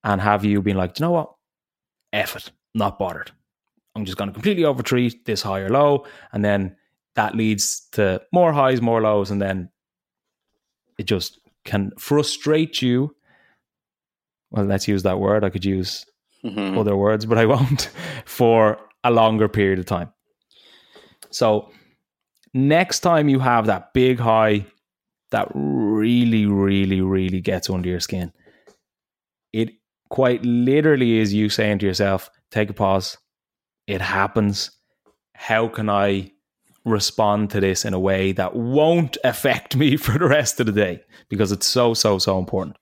and 0.05 0.21
have 0.21 0.45
you 0.45 0.63
being 0.63 0.77
like, 0.77 0.99
you 0.99 1.05
know 1.05 1.11
what? 1.11 1.33
F 2.13 2.37
it, 2.37 2.51
not 2.75 2.99
bothered. 2.99 3.33
I'm 4.01 4.07
just 4.07 4.17
going 4.17 4.29
to 4.29 4.33
completely 4.33 4.65
overtreat 4.65 5.27
this 5.27 5.43
high 5.43 5.61
or 5.61 5.69
low. 5.69 6.07
And 6.33 6.43
then 6.43 6.77
that 7.17 7.35
leads 7.35 7.81
to 7.93 8.23
more 8.33 8.53
highs, 8.53 8.81
more 8.81 9.03
lows. 9.03 9.31
And 9.31 9.41
then 9.41 9.69
it 10.99 11.05
just 11.05 11.39
can 11.65 11.93
frustrate 11.99 12.81
you. 12.81 13.15
Well, 14.51 14.65
let's 14.65 14.89
use 14.89 15.03
that 15.03 15.21
word. 15.21 15.45
I 15.45 15.51
could 15.51 15.67
use 15.67 16.07
mm-hmm. 16.43 16.79
other 16.79 16.97
words, 16.97 17.27
but 17.27 17.37
I 17.37 17.45
won't 17.45 17.91
for 18.25 18.79
a 19.05 19.11
longer 19.11 19.49
period 19.49 19.79
of 19.79 19.87
time. 19.87 20.13
So, 21.29 21.71
next 22.55 23.01
time 23.01 23.29
you 23.29 23.39
have 23.39 23.67
that 23.67 23.93
big 23.93 24.19
high 24.19 24.65
that 25.31 25.49
really, 25.55 26.47
really, 26.47 27.03
really 27.03 27.41
gets 27.41 27.69
under 27.69 27.89
your 27.89 28.01
skin, 28.01 28.33
it 29.53 29.71
quite 30.09 30.43
literally 30.43 31.19
is 31.19 31.33
you 31.33 31.51
saying 31.51 31.79
to 31.81 31.87
yourself, 31.87 32.31
take 32.51 32.71
a 32.71 32.73
pause, 32.73 33.17
it 33.91 34.01
happens. 34.01 34.71
How 35.35 35.67
can 35.69 35.91
I 35.91 36.31
respond 36.85 37.51
to 37.51 37.61
this 37.61 37.85
in 37.85 37.93
a 37.93 37.99
way 37.99 38.33
that 38.33 38.55
won't 38.55 39.19
affect 39.25 39.77
me 39.77 39.97
for 40.05 40.17
the 40.17 40.29
rest 40.29 40.61
of 40.61 40.67
the 40.67 40.73
day? 40.73 41.03
Because 41.29 41.51
it's 41.51 41.67
so, 41.67 41.95
so, 41.95 42.19
so 42.19 42.39
important. 42.39 42.77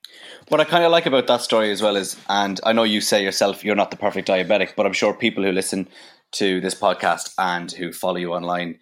What 0.48 0.60
I 0.60 0.64
kind 0.64 0.84
of 0.84 0.92
like 0.92 1.06
about 1.06 1.26
that 1.26 1.40
story 1.40 1.70
as 1.70 1.82
well 1.82 1.96
is, 1.96 2.16
and 2.28 2.60
I 2.64 2.72
know 2.72 2.84
you 2.84 3.00
say 3.00 3.22
yourself 3.22 3.64
you're 3.64 3.74
not 3.74 3.90
the 3.90 3.96
perfect 3.96 4.28
diabetic, 4.28 4.74
but 4.76 4.84
I'm 4.84 4.92
sure 4.92 5.14
people 5.14 5.44
who 5.44 5.52
listen 5.52 5.88
to 6.32 6.60
this 6.60 6.74
podcast 6.74 7.32
and 7.38 7.72
who 7.72 7.90
follow 7.90 8.16
you 8.16 8.34
online 8.34 8.78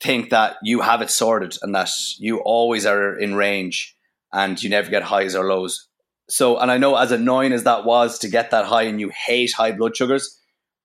think 0.00 0.30
that 0.30 0.56
you 0.62 0.80
have 0.80 1.02
it 1.02 1.10
sorted 1.10 1.56
and 1.62 1.74
that 1.74 1.90
you 2.18 2.38
always 2.38 2.86
are 2.86 3.18
in 3.18 3.34
range 3.34 3.96
and 4.32 4.62
you 4.62 4.70
never 4.70 4.90
get 4.90 5.02
highs 5.02 5.34
or 5.34 5.44
lows. 5.44 5.88
So, 6.28 6.58
and 6.58 6.70
I 6.70 6.78
know 6.78 6.94
as 6.94 7.10
annoying 7.10 7.52
as 7.52 7.64
that 7.64 7.84
was 7.84 8.18
to 8.20 8.28
get 8.28 8.52
that 8.52 8.66
high 8.66 8.82
and 8.82 9.00
you 9.00 9.10
hate 9.26 9.52
high 9.52 9.72
blood 9.72 9.96
sugars, 9.96 10.37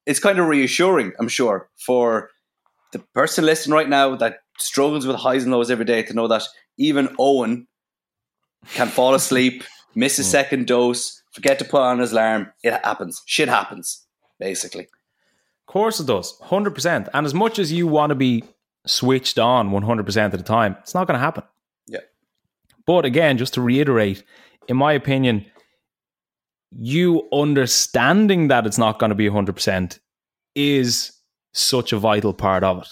it's 0.06 0.18
kind 0.18 0.38
of 0.38 0.46
reassuring, 0.46 1.12
I'm 1.18 1.28
sure, 1.28 1.68
for 1.78 2.30
the 2.92 2.98
person 3.14 3.44
listening 3.44 3.74
right 3.74 3.88
now 3.88 4.16
that 4.16 4.38
struggles 4.58 5.06
with 5.06 5.16
highs 5.16 5.42
and 5.44 5.52
lows 5.52 5.70
every 5.70 5.84
day 5.84 6.02
to 6.02 6.14
know 6.14 6.28
that 6.28 6.42
even 6.78 7.08
Eoin 7.16 7.66
can 8.74 8.88
fall 8.88 9.14
asleep, 9.14 9.64
miss 9.94 10.18
a 10.18 10.22
mm. 10.22 10.26
second 10.26 10.66
dose, 10.66 11.22
forget 11.32 11.58
to 11.58 11.64
put 11.64 11.80
on 11.80 11.98
his 11.98 12.12
alarm. 12.12 12.52
It 12.62 12.72
happens. 12.84 13.22
Shit 13.26 13.48
happens, 13.48 14.04
basically. 14.38 14.84
Of 14.84 15.72
course 15.72 15.98
it 15.98 16.06
does, 16.06 16.38
100%. 16.42 17.08
And 17.14 17.26
as 17.26 17.34
much 17.34 17.58
as 17.58 17.72
you 17.72 17.86
want 17.86 18.10
to 18.10 18.14
be 18.14 18.44
switched 18.86 19.38
on 19.38 19.70
100% 19.70 20.24
of 20.26 20.32
the 20.32 20.42
time, 20.42 20.76
it's 20.80 20.94
not 20.94 21.06
going 21.06 21.18
to 21.18 21.24
happen. 21.24 21.42
Yeah. 21.86 22.00
But 22.86 23.04
again, 23.04 23.38
just 23.38 23.54
to 23.54 23.62
reiterate, 23.62 24.22
in 24.68 24.76
my 24.76 24.92
opinion, 24.92 25.46
you 26.76 27.28
understanding 27.32 28.48
that 28.48 28.66
it's 28.66 28.78
not 28.78 28.98
going 28.98 29.10
to 29.10 29.14
be 29.14 29.28
100% 29.28 29.98
is 30.54 31.12
such 31.52 31.92
a 31.92 31.98
vital 31.98 32.34
part 32.34 32.64
of 32.64 32.82
it. 32.82 32.88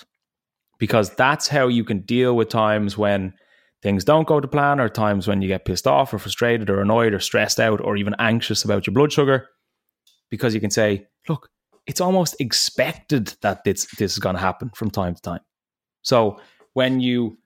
Because 0.79 1.11
that's 1.11 1.49
how 1.49 1.69
you 1.69 1.85
can 1.85 2.01
deal 2.01 2.37
with 2.37 2.49
times 2.49 2.99
when 2.99 3.35
things 3.83 4.05
don't 4.05 4.27
go 4.27 4.41
to 4.41 4.49
plan 4.49 4.81
or 4.81 4.89
times 4.89 5.29
when 5.29 5.43
you 5.43 5.49
get 5.49 5.65
pissed 5.65 5.87
off 5.87 6.13
or 6.15 6.19
frustrated 6.19 6.71
or 6.71 6.81
annoyed 6.81 7.15
or 7.15 7.21
stressed 7.21 7.61
out 7.61 7.81
or 7.81 7.97
even 7.97 8.15
anxious 8.19 8.65
about 8.65 8.87
your 8.87 8.95
blood 8.95 9.13
sugar. 9.13 9.49
Because 10.31 10.55
you 10.55 10.61
can 10.61 10.71
say 10.71 11.07
look 11.29 11.51
it's 11.87 12.01
almost 12.01 12.37
expected 12.41 13.35
that 13.43 13.65
this 13.65 13.87
this 13.99 14.13
is 14.13 14.19
going 14.19 14.37
to 14.37 14.41
happen 14.41 14.71
from 14.75 14.91
time 14.91 15.15
to 15.15 15.23
time. 15.23 15.41
So 16.03 16.41
when 16.73 17.01
you 17.01 17.39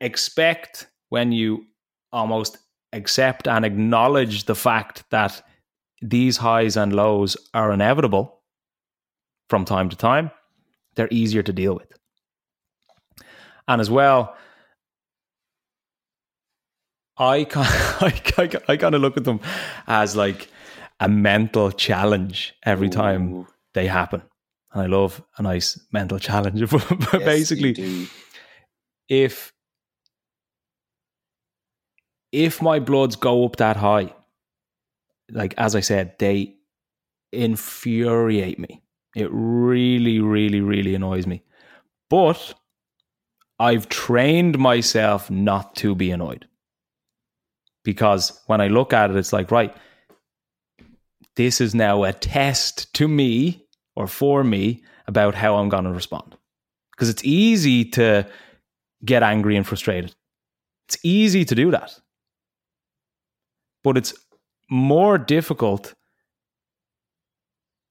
expect 0.00 0.88
when 1.08 1.32
you 1.32 1.64
almost 2.12 2.58
accept 2.94 3.46
and 3.48 3.64
acknowledge 3.64 4.44
the 4.44 4.54
fact 4.54 5.04
that 5.10 5.42
these 6.00 6.36
highs 6.38 6.76
and 6.76 6.92
lows 6.92 7.36
are 7.52 7.72
inevitable 7.72 8.40
from 9.48 9.64
time 9.64 9.88
to 9.88 9.96
time, 9.96 10.30
they're 10.94 11.08
easier 11.10 11.42
to 11.42 11.52
deal 11.52 11.74
with. 11.74 11.92
And 13.66 13.80
as 13.80 13.90
well, 13.90 14.36
I 17.16 17.44
kind 17.44 17.68
I, 18.00 18.22
I, 18.38 18.50
I 18.68 18.76
kind 18.76 18.94
of 18.94 19.00
look 19.00 19.16
at 19.16 19.24
them 19.24 19.40
as 19.86 20.16
like 20.16 20.48
a 21.00 21.08
mental 21.08 21.70
challenge 21.72 22.54
every 22.64 22.88
time 22.88 23.46
they 23.72 23.86
happen. 23.86 24.22
and 24.72 24.82
I 24.82 24.86
love 24.86 25.22
a 25.38 25.42
nice 25.42 25.78
mental 25.92 26.18
challenge. 26.28 26.68
but 26.70 27.12
yes, 27.12 27.24
basically, 27.24 28.08
if 29.08 29.53
if 32.34 32.60
my 32.60 32.80
bloods 32.80 33.14
go 33.14 33.44
up 33.44 33.56
that 33.56 33.76
high, 33.76 34.12
like 35.30 35.54
as 35.56 35.76
I 35.76 35.80
said, 35.80 36.18
they 36.18 36.56
infuriate 37.32 38.58
me. 38.58 38.82
It 39.14 39.28
really, 39.30 40.18
really, 40.18 40.60
really 40.60 40.96
annoys 40.96 41.28
me. 41.28 41.44
But 42.10 42.54
I've 43.60 43.88
trained 43.88 44.58
myself 44.58 45.30
not 45.30 45.76
to 45.76 45.94
be 45.94 46.10
annoyed. 46.10 46.48
Because 47.84 48.42
when 48.46 48.60
I 48.60 48.66
look 48.66 48.92
at 48.92 49.10
it, 49.10 49.16
it's 49.16 49.32
like, 49.32 49.52
right, 49.52 49.74
this 51.36 51.60
is 51.60 51.72
now 51.72 52.02
a 52.02 52.12
test 52.12 52.92
to 52.94 53.06
me 53.06 53.64
or 53.94 54.08
for 54.08 54.42
me 54.42 54.82
about 55.06 55.36
how 55.36 55.56
I'm 55.56 55.68
going 55.68 55.84
to 55.84 55.92
respond. 55.92 56.36
Because 56.90 57.08
it's 57.08 57.24
easy 57.24 57.84
to 57.90 58.26
get 59.04 59.22
angry 59.22 59.56
and 59.56 59.66
frustrated. 59.66 60.16
It's 60.88 60.98
easy 61.04 61.44
to 61.44 61.54
do 61.54 61.70
that. 61.70 62.00
But 63.84 63.96
it's 63.96 64.14
more 64.70 65.18
difficult 65.18 65.94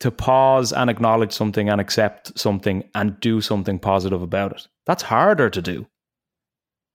to 0.01 0.12
pause 0.12 0.73
and 0.73 0.89
acknowledge 0.89 1.32
something 1.32 1.69
and 1.69 1.79
accept 1.79 2.38
something 2.38 2.84
and 2.93 3.17
do 3.21 3.39
something 3.39 3.79
positive 3.79 4.21
about 4.21 4.51
it. 4.51 4.67
That's 4.86 5.03
harder 5.03 5.49
to 5.49 5.62
do. 5.62 5.88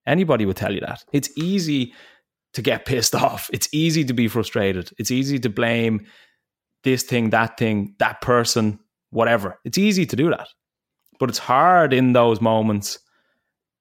Anybody 0.06 0.44
would 0.44 0.56
tell 0.56 0.74
you 0.74 0.80
that. 0.80 1.04
It's 1.12 1.30
easy 1.38 1.94
to 2.52 2.60
get 2.60 2.84
pissed 2.86 3.14
off. 3.14 3.48
It's 3.52 3.68
easy 3.72 4.04
to 4.04 4.12
be 4.12 4.28
frustrated. 4.28 4.90
It's 4.98 5.10
easy 5.10 5.38
to 5.38 5.48
blame 5.48 6.06
this 6.84 7.02
thing, 7.02 7.30
that 7.30 7.56
thing, 7.56 7.94
that 7.98 8.20
person, 8.20 8.78
whatever. 9.10 9.58
It's 9.64 9.78
easy 9.78 10.04
to 10.04 10.16
do 10.16 10.28
that. 10.28 10.48
But 11.18 11.30
it's 11.30 11.38
hard 11.38 11.92
in 11.92 12.12
those 12.12 12.40
moments 12.40 12.98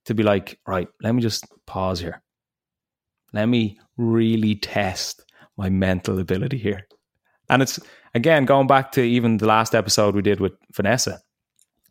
to 0.06 0.14
be 0.14 0.24
like, 0.24 0.58
right, 0.66 0.88
let 1.02 1.14
me 1.14 1.22
just 1.22 1.46
pause 1.66 2.00
here. 2.00 2.22
Let 3.34 3.48
me 3.48 3.78
really 3.98 4.56
test 4.56 5.24
my 5.58 5.70
mental 5.70 6.20
ability 6.20 6.58
here. 6.58 6.88
And 7.50 7.62
it's 7.62 7.80
again 8.14 8.46
going 8.46 8.68
back 8.68 8.92
to 8.94 9.02
even 9.02 9.38
the 9.38 9.48
last 9.48 9.74
episode 9.74 10.16
we 10.16 10.22
did 10.22 10.40
with 10.40 10.54
Vanessa. 10.74 11.20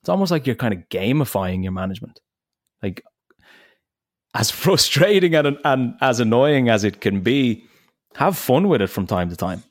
It's 0.00 0.08
almost 0.08 0.30
like 0.30 0.46
you're 0.46 0.56
kind 0.56 0.74
of 0.74 0.88
gamifying 0.88 1.62
your 1.62 1.72
management. 1.72 2.20
Like 2.82 3.02
as 4.34 4.50
frustrating 4.62 5.34
and, 5.34 5.58
and 5.64 5.94
as 6.00 6.20
annoying 6.20 6.68
as 6.68 6.84
it 6.84 7.00
can 7.00 7.20
be, 7.20 7.64
have 8.14 8.36
fun 8.36 8.68
with 8.68 8.80
it 8.80 8.88
from 8.88 9.06
time 9.06 9.28
to 9.30 9.36
time. 9.36 9.62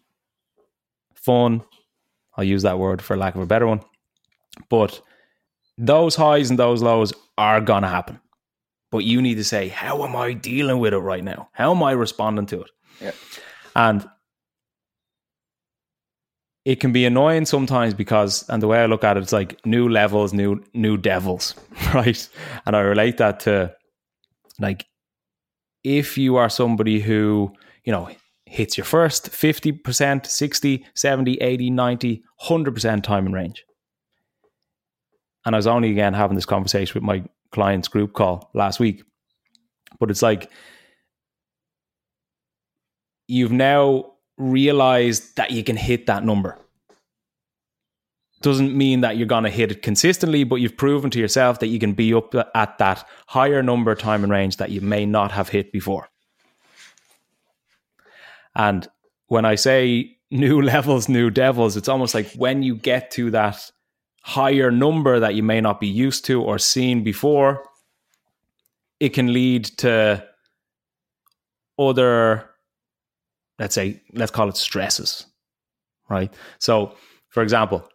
Fun, 1.15 1.63
I'll 2.37 2.43
use 2.43 2.63
that 2.63 2.77
word 2.77 3.01
for 3.01 3.17
lack 3.17 3.35
of 3.35 3.41
a 3.41 3.45
better 3.45 3.65
one. 3.65 3.81
But 4.69 5.01
those 5.77 6.15
highs 6.15 6.49
and 6.49 6.59
those 6.59 6.81
lows 6.81 7.13
are 7.37 7.61
going 7.61 7.83
to 7.83 7.89
happen. 7.89 8.19
But 8.95 9.03
you 9.03 9.21
need 9.21 9.35
to 9.35 9.43
say, 9.43 9.67
how 9.67 10.05
am 10.05 10.15
I 10.15 10.31
dealing 10.31 10.79
with 10.79 10.93
it 10.93 10.99
right 10.99 11.21
now? 11.21 11.49
How 11.51 11.71
am 11.71 11.83
I 11.83 11.91
responding 11.91 12.45
to 12.45 12.61
it? 12.61 12.71
Yeah. 13.01 13.11
And 13.75 14.09
it 16.63 16.79
can 16.79 16.93
be 16.93 17.03
annoying 17.03 17.45
sometimes 17.45 17.93
because 17.93 18.47
and 18.47 18.63
the 18.63 18.67
way 18.67 18.79
I 18.79 18.85
look 18.85 19.03
at 19.03 19.17
it, 19.17 19.23
it's 19.23 19.33
like 19.33 19.59
new 19.65 19.89
levels, 19.89 20.31
new 20.31 20.63
new 20.73 20.95
devils, 20.95 21.55
right? 21.93 22.29
And 22.65 22.73
I 22.73 22.79
relate 22.79 23.17
that 23.17 23.41
to 23.41 23.75
like 24.61 24.85
if 25.83 26.17
you 26.17 26.37
are 26.37 26.47
somebody 26.47 27.01
who, 27.01 27.51
you 27.83 27.91
know, 27.91 28.09
hits 28.45 28.77
your 28.77 28.85
first 28.85 29.29
50%, 29.29 30.25
60, 30.25 30.85
70, 30.95 31.33
80, 31.33 31.69
90, 31.69 32.23
100% 32.47 33.03
time 33.03 33.25
and 33.25 33.35
range. 33.35 33.65
And 35.45 35.53
I 35.53 35.57
was 35.57 35.67
only 35.67 35.91
again 35.91 36.13
having 36.13 36.35
this 36.35 36.45
conversation 36.45 36.93
with 36.93 37.03
my 37.03 37.25
clients 37.55 37.87
group 37.87 38.13
call 38.13 38.51
last 38.53 38.79
week. 38.79 39.03
But 39.99 40.11
it's 40.11 40.21
like 40.21 40.51
you've 43.27 43.51
now 43.51 44.11
realized 44.37 45.37
that 45.37 45.51
you 45.51 45.63
can 45.63 45.77
hit 45.77 46.05
that 46.05 46.23
number. 46.23 46.59
Doesn't 48.41 48.77
mean 48.77 49.01
that 49.01 49.17
you're 49.17 49.25
going 49.25 49.45
to 49.45 49.49
hit 49.49 49.71
it 49.71 49.81
consistently, 49.81 50.43
but 50.43 50.57
you've 50.57 50.77
proven 50.77 51.09
to 51.11 51.19
yourself 51.19 51.59
that 51.59 51.67
you 51.67 51.79
can 51.79 51.93
be 51.93 52.13
up 52.13 52.35
at 52.53 52.77
that 52.77 53.07
higher 53.27 53.63
number 53.63 53.95
time 53.95 54.23
and 54.23 54.31
range 54.31 54.57
that 54.57 54.69
you 54.69 54.81
may 54.81 55.05
not 55.05 55.31
have 55.31 55.49
hit 55.49 55.71
before. 55.71 56.09
And 58.53 58.87
when 59.27 59.45
I 59.45 59.55
say 59.55 60.17
new 60.31 60.61
levels, 60.61 61.07
new 61.07 61.29
devils, 61.29 61.77
it's 61.77 61.87
almost 61.87 62.13
like 62.13 62.31
when 62.33 62.61
you 62.61 62.75
get 62.75 63.11
to 63.11 63.31
that 63.31 63.71
higher 64.25 64.71
number 64.71 65.19
that 65.19 65.35
you 65.35 65.43
may 65.43 65.61
not 65.61 65.79
be 65.79 65.87
used 65.87 66.25
to 66.25 66.41
or 66.41 66.57
seen 66.57 67.03
before, 67.03 67.63
it 68.99 69.09
can 69.09 69.31
lead 69.31 69.65
to 69.65 70.25
other, 71.77 72.49
let's 73.59 73.75
say, 73.75 74.01
let's 74.13 74.31
call 74.31 74.49
it 74.49 74.57
stresses, 74.57 75.27
right? 76.09 76.33
So, 76.57 76.95
for 77.29 77.43
example, 77.43 77.87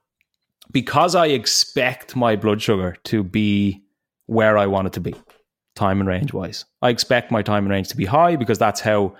because 0.70 1.16
I 1.16 1.26
expect 1.26 2.14
my 2.14 2.36
blood 2.36 2.62
sugar 2.62 2.94
to 3.06 3.24
be 3.24 3.82
where 4.26 4.56
I 4.56 4.68
want 4.68 4.86
it 4.86 4.92
to 4.92 5.00
be, 5.00 5.16
time 5.74 5.98
and 5.98 6.08
range 6.08 6.32
wise, 6.32 6.64
I 6.80 6.90
expect 6.90 7.32
my 7.32 7.42
time 7.42 7.64
and 7.64 7.72
range 7.72 7.88
to 7.88 7.96
be 7.96 8.04
high 8.04 8.36
because 8.36 8.58
that's 8.60 8.80
how 8.80 9.16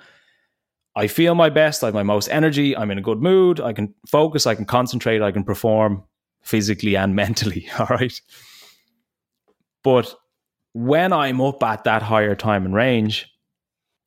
I 0.94 1.08
feel 1.08 1.34
my 1.34 1.50
best. 1.50 1.82
I 1.82 1.86
have 1.88 1.94
my 1.94 2.04
most 2.04 2.28
energy. 2.28 2.76
I'm 2.76 2.92
in 2.92 2.98
a 2.98 3.02
good 3.02 3.20
mood. 3.20 3.60
I 3.60 3.72
can 3.72 3.94
focus. 4.06 4.46
I 4.46 4.54
can 4.54 4.64
concentrate. 4.64 5.22
I 5.22 5.32
can 5.32 5.42
perform 5.42 6.04
physically 6.42 6.96
and 6.96 7.14
mentally. 7.22 7.68
All 7.78 7.86
right. 7.86 8.20
But 9.82 10.14
when 10.72 11.12
I'm 11.12 11.40
up 11.40 11.62
at 11.62 11.84
that 11.84 12.02
higher 12.02 12.34
time 12.34 12.64
and 12.64 12.74
range, 12.74 13.28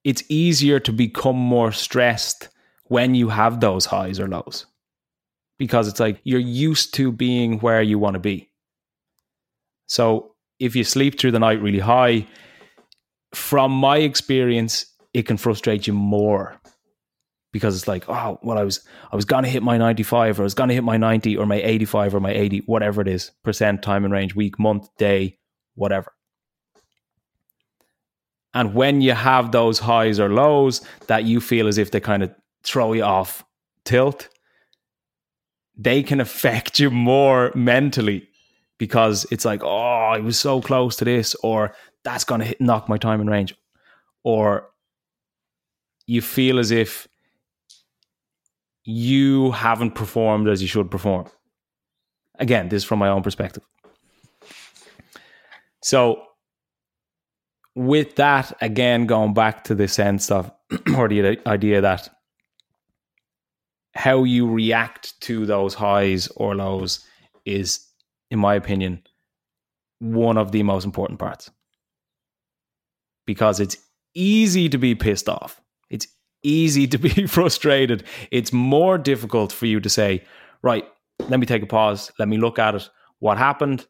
it's 0.04 0.24
easier 0.30 0.80
to 0.82 0.92
become 0.92 1.38
more 1.38 1.72
stressed 1.72 2.50
when 2.86 3.16
you 3.16 3.30
have 3.30 3.60
those 3.60 3.86
highs 3.86 4.20
or 4.20 4.28
lows 4.28 4.66
because 5.58 5.88
it's 5.88 6.00
like 6.00 6.20
you're 6.24 6.40
used 6.40 6.94
to 6.96 7.12
being 7.12 7.60
where 7.60 7.82
you 7.82 7.98
want 7.98 8.16
to 8.16 8.20
be. 8.20 8.50
So 9.88 10.36
if 10.60 10.76
you 10.76 10.84
sleep 10.84 11.20
through 11.20 11.32
the 11.32 11.40
night 11.40 11.62
really 11.62 11.80
high, 11.80 12.28
from 13.34 13.72
my 13.72 13.98
experience, 13.98 14.86
it 15.14 15.24
can 15.24 15.38
frustrate 15.38 15.88
you 15.88 15.94
more 15.94 16.60
because 17.54 17.78
it's 17.78 17.88
like, 17.88 18.10
oh, 18.10 18.38
well, 18.44 18.58
I 18.58 18.64
was 18.64 18.82
I 19.12 19.16
was 19.16 19.24
gonna 19.24 19.48
hit 19.48 19.64
my 19.64 19.78
95 19.78 20.40
or 20.40 20.44
I 20.44 20.44
was 20.44 20.54
gonna 20.54 20.74
hit 20.74 20.84
my 20.84 20.98
90 20.98 21.38
or 21.38 21.46
my 21.46 21.62
85 21.62 22.16
or 22.16 22.20
my 22.20 22.34
80, 22.34 22.64
whatever 22.66 23.02
it 23.02 23.08
is, 23.08 23.32
percent 23.44 23.82
time 23.82 24.04
and 24.04 24.14
range, 24.14 24.36
week, 24.36 24.60
month, 24.60 24.90
day, 24.98 25.38
whatever. 25.76 26.12
And 28.54 28.74
when 28.74 29.02
you 29.02 29.14
have 29.14 29.52
those 29.52 29.80
highs 29.80 30.20
or 30.20 30.30
lows 30.30 30.82
that 31.08 31.24
you 31.24 31.40
feel 31.40 31.68
as 31.68 31.78
if 31.78 31.92
they 31.92 32.00
kind 32.02 32.24
of 32.24 32.36
throw 32.64 32.94
you 32.94 33.04
off 33.04 33.46
tilt, 33.86 34.28
they 35.76 36.04
can 36.04 36.20
affect 36.20 36.80
you 36.80 36.92
more 36.92 37.52
mentally 37.56 38.28
because 38.78 39.26
it's 39.32 39.46
like, 39.46 39.64
oh, 39.64 39.68
I 39.68 40.20
was 40.20 40.38
so 40.38 40.62
close 40.62 40.96
to 40.98 41.06
this, 41.06 41.36
or 41.36 41.74
that's 42.04 42.24
going 42.24 42.42
to 42.42 42.56
knock 42.60 42.90
my 42.90 42.98
time 42.98 43.22
and 43.22 43.30
range, 43.30 43.56
or 44.24 44.70
you 46.06 46.22
feel 46.22 46.60
as 46.60 46.70
if 46.70 47.08
you 48.84 49.52
haven't 49.52 49.92
performed 49.92 50.48
as 50.48 50.62
you 50.62 50.68
should 50.68 50.92
perform. 50.92 51.26
Again, 52.40 52.70
this 52.70 52.84
is 52.84 52.84
from 52.84 53.00
my 53.00 53.10
own 53.10 53.24
perspective. 53.24 53.64
So, 55.82 56.24
with 57.76 58.16
that, 58.16 58.56
again, 58.62 59.06
going 59.06 59.34
back 59.34 59.64
to 59.66 59.76
the 59.76 59.88
sense 59.88 60.32
of, 60.32 60.52
or 60.98 61.08
the 61.08 61.40
idea 61.48 61.82
that 61.82 62.10
how 63.96 64.24
you 64.24 64.50
react 64.50 65.20
to 65.22 65.46
those 65.46 65.74
highs 65.74 66.28
or 66.36 66.56
lows 66.56 67.06
is, 67.46 67.86
in 68.32 68.40
my 68.40 68.56
opinion, 68.56 69.04
one 70.00 70.38
of 70.38 70.52
the 70.52 70.64
most 70.64 70.86
important 70.86 71.20
parts. 71.20 71.52
Because 73.26 73.60
it's 73.60 73.78
easy 74.14 74.68
to 74.70 74.78
be 74.78 74.96
pissed 74.96 75.30
off. 75.30 75.62
It's 75.90 76.08
easy 76.44 76.88
to 76.88 76.98
be 76.98 77.28
frustrated. 77.28 78.04
It's 78.32 78.54
more 78.54 78.98
difficult 78.98 79.52
for 79.52 79.66
you 79.66 79.80
to 79.80 79.90
say, 79.90 80.24
right, 80.62 80.86
let 81.20 81.40
me 81.40 81.46
take 81.46 81.64
a 81.64 81.68
pause. 81.68 82.12
Let 82.20 82.28
me 82.28 82.38
look 82.38 82.60
at 82.60 82.76
it. 82.76 82.90
What 83.20 83.38
happened? 83.38 83.86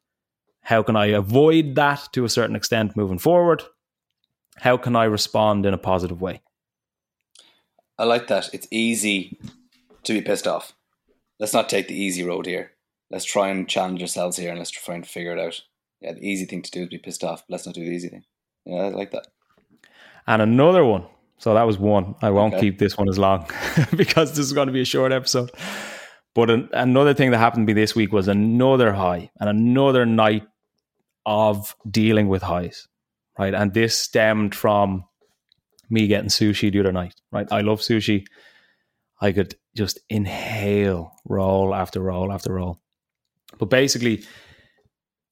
How 0.61 0.81
can 0.83 0.95
I 0.95 1.07
avoid 1.07 1.75
that 1.75 2.07
to 2.13 2.23
a 2.23 2.29
certain 2.29 2.55
extent 2.55 2.95
moving 2.95 3.19
forward? 3.19 3.63
How 4.57 4.77
can 4.77 4.95
I 4.95 5.05
respond 5.05 5.65
in 5.65 5.73
a 5.73 5.77
positive 5.77 6.21
way? 6.21 6.41
I 7.97 8.05
like 8.05 8.27
that. 8.27 8.49
It's 8.53 8.67
easy 8.71 9.37
to 10.03 10.13
be 10.13 10.21
pissed 10.21 10.47
off. 10.47 10.73
Let's 11.39 11.53
not 11.53 11.69
take 11.69 11.87
the 11.87 11.95
easy 11.95 12.23
road 12.23 12.45
here. 12.45 12.71
Let's 13.09 13.25
try 13.25 13.49
and 13.49 13.67
challenge 13.67 14.01
ourselves 14.01 14.37
here 14.37 14.49
and 14.49 14.57
let's 14.57 14.71
try 14.71 14.95
and 14.95 15.05
figure 15.05 15.33
it 15.33 15.39
out. 15.39 15.61
Yeah, 16.01 16.13
the 16.13 16.27
easy 16.27 16.45
thing 16.45 16.61
to 16.61 16.71
do 16.71 16.83
is 16.83 16.89
be 16.89 16.97
pissed 16.97 17.23
off. 17.23 17.43
let's 17.49 17.65
not 17.65 17.75
do 17.75 17.83
the 17.83 17.91
easy 17.91 18.09
thing. 18.09 18.23
Yeah, 18.65 18.83
I 18.83 18.89
like 18.89 19.11
that. 19.11 19.27
And 20.25 20.41
another 20.41 20.85
one. 20.85 21.05
So 21.43 21.53
that 21.55 21.63
was 21.63 21.77
one. 21.77 22.15
I 22.21 22.29
won't 22.29 22.53
okay. 22.53 22.61
keep 22.61 22.79
this 22.79 22.97
one 22.97 23.09
as 23.09 23.19
long 23.19 23.49
because 23.97 24.29
this 24.29 24.39
is 24.39 24.53
going 24.53 24.67
to 24.67 24.71
be 24.71 24.79
a 24.79 24.85
short 24.85 25.11
episode. 25.11 25.51
But 26.33 26.49
an, 26.49 26.69
another 26.71 27.13
thing 27.13 27.31
that 27.31 27.37
happened 27.37 27.67
to 27.67 27.73
me 27.73 27.77
this 27.77 27.93
week 27.93 28.13
was 28.13 28.29
another 28.29 28.93
high 28.93 29.29
and 29.41 29.49
another 29.49 30.05
night 30.05 30.47
of 31.25 31.75
dealing 31.91 32.29
with 32.29 32.43
highs, 32.43 32.87
right? 33.37 33.53
And 33.53 33.73
this 33.73 33.97
stemmed 33.97 34.55
from 34.55 35.03
me 35.89 36.07
getting 36.07 36.29
sushi 36.29 36.71
the 36.71 36.79
other 36.79 36.93
night, 36.93 37.15
right? 37.29 37.51
I 37.51 37.59
love 37.59 37.81
sushi. 37.81 38.25
I 39.19 39.33
could 39.33 39.53
just 39.75 39.99
inhale 40.09 41.11
roll 41.25 41.75
after 41.75 41.99
roll 41.99 42.31
after 42.31 42.53
roll. 42.53 42.79
But 43.59 43.69
basically, 43.69 44.23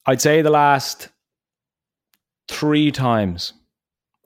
I'd 0.04 0.20
say 0.20 0.42
the 0.42 0.50
last 0.50 1.08
three 2.48 2.92
times 2.92 3.54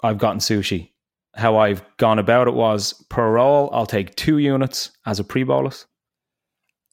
I've 0.03 0.19
gotten 0.19 0.41
sushi, 0.41 0.91
how 1.37 1.59
I've 1.59 1.85
gone 1.99 2.19
about 2.19 2.49
it 2.49 2.55
was 2.55 2.95
per 3.11 3.33
roll, 3.33 3.69
I'll 3.73 3.87
take 3.87 4.17
two 4.17 4.39
units 4.39 4.91
as 5.05 5.21
a 5.21 5.25
pre 5.25 5.45
bolus. 5.45 5.87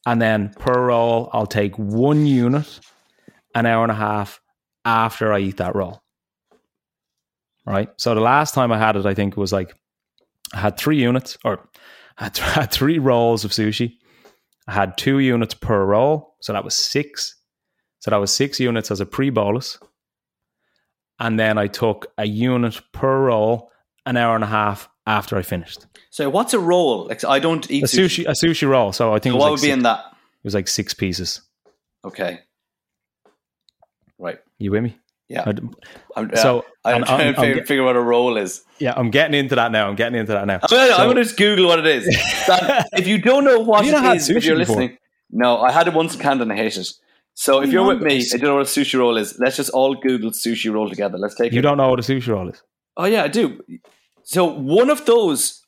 And 0.05 0.21
then 0.21 0.53
per 0.59 0.87
roll, 0.87 1.29
I'll 1.31 1.47
take 1.47 1.77
one 1.77 2.25
unit 2.25 2.79
an 3.55 3.65
hour 3.65 3.83
and 3.83 3.91
a 3.91 3.95
half 3.95 4.41
after 4.83 5.31
I 5.31 5.39
eat 5.39 5.57
that 5.57 5.75
roll. 5.75 6.01
Right. 7.65 7.89
So 7.97 8.13
the 8.13 8.21
last 8.21 8.53
time 8.53 8.73
I 8.73 8.77
had 8.77 8.97
it, 8.97 9.05
I 9.05 9.13
think 9.13 9.33
it 9.33 9.39
was 9.39 9.53
like 9.53 9.73
I 10.53 10.59
had 10.59 10.77
three 10.77 10.99
units 10.99 11.37
or 11.45 11.69
I 12.17 12.29
had 12.39 12.71
three 12.71 12.99
rolls 12.99 13.45
of 13.45 13.51
sushi. 13.51 13.93
I 14.67 14.73
had 14.73 14.97
two 14.97 15.19
units 15.19 15.53
per 15.53 15.83
roll. 15.85 16.35
So 16.41 16.53
that 16.53 16.63
was 16.63 16.75
six. 16.75 17.35
So 17.99 18.11
that 18.11 18.17
was 18.17 18.33
six 18.33 18.59
units 18.59 18.91
as 18.91 18.99
a 18.99 19.05
pre 19.05 19.29
bolus. 19.29 19.79
And 21.19 21.39
then 21.39 21.57
I 21.57 21.67
took 21.67 22.07
a 22.17 22.25
unit 22.25 22.81
per 22.91 23.25
roll 23.25 23.71
an 24.05 24.17
hour 24.17 24.35
and 24.35 24.43
a 24.43 24.47
half 24.47 24.89
after 25.05 25.37
I 25.37 25.41
finished. 25.41 25.85
So 26.09 26.29
what's 26.29 26.53
a 26.53 26.59
roll? 26.59 27.07
Like 27.07 27.23
I 27.23 27.39
don't 27.39 27.69
eat 27.69 27.83
a 27.83 27.87
sushi. 27.87 28.25
sushi. 28.25 28.27
A 28.27 28.31
sushi 28.31 28.67
roll. 28.67 28.91
So 28.93 29.13
I 29.13 29.19
think 29.19 29.33
so 29.33 29.37
what 29.37 29.45
like 29.45 29.51
would 29.53 29.61
be 29.61 29.71
in 29.71 29.83
that? 29.83 29.99
It 29.99 30.45
was 30.45 30.53
like 30.53 30.67
six 30.67 30.93
pieces. 30.93 31.41
Okay. 32.05 32.39
Right. 34.17 34.39
You 34.57 34.71
with 34.71 34.83
me? 34.83 34.97
Yeah. 35.29 35.51
I'm, 36.15 36.35
so 36.35 36.59
uh, 36.85 36.89
I'm, 36.89 36.95
I'm 36.95 37.03
trying 37.05 37.27
I'm, 37.29 37.33
to 37.33 37.41
figure, 37.41 37.65
figure, 37.65 37.83
what 37.83 37.95
a 37.95 38.01
roll 38.01 38.37
is. 38.37 38.63
Yeah, 38.77 38.93
I'm 38.95 39.09
getting 39.09 39.39
into 39.39 39.55
that 39.55 39.71
now. 39.71 39.87
I'm 39.87 39.95
getting 39.95 40.19
into 40.19 40.33
that 40.33 40.45
now. 40.45 40.59
I'm 40.61 40.69
gonna, 40.69 40.91
so, 40.91 40.97
gonna 40.97 41.23
just 41.23 41.37
Google 41.37 41.67
what 41.67 41.79
it 41.79 41.87
is. 41.87 42.05
that, 42.47 42.89
if 42.93 43.07
you 43.07 43.17
don't 43.19 43.43
know 43.43 43.61
what 43.61 43.85
you 43.85 43.95
it 43.95 44.15
is, 44.17 44.29
if 44.29 44.45
you're 44.45 44.57
before? 44.57 44.75
listening, 44.75 44.97
no, 45.31 45.59
I 45.59 45.71
had 45.71 45.87
it 45.87 45.93
once 45.93 46.13
in 46.13 46.21
Canada 46.21 46.43
and 46.43 46.53
I 46.53 46.57
hate 46.57 46.77
it. 46.77 46.87
So 47.33 47.63
if 47.63 47.71
you're 47.71 47.85
with 47.85 48.03
me, 48.03 48.17
I 48.17 48.37
don't 48.37 48.43
know 48.43 48.55
what 48.55 48.67
a 48.67 48.69
sushi 48.69 48.99
roll 48.99 49.17
is. 49.17 49.39
Let's 49.39 49.57
just 49.57 49.71
all 49.71 49.95
Google 49.95 50.29
sushi 50.31 50.71
roll 50.71 50.87
together. 50.87 51.17
Let's 51.17 51.33
take. 51.33 51.47
It. 51.47 51.53
You 51.53 51.59
it. 51.59 51.63
don't 51.63 51.77
know 51.77 51.89
what 51.89 51.99
a 51.99 52.03
sushi 52.03 52.27
roll 52.27 52.49
is? 52.49 52.61
Oh 52.95 53.05
yeah, 53.05 53.23
I 53.23 53.27
do. 53.27 53.61
So 54.23 54.45
one 54.45 54.89
of 54.89 55.05
those, 55.05 55.61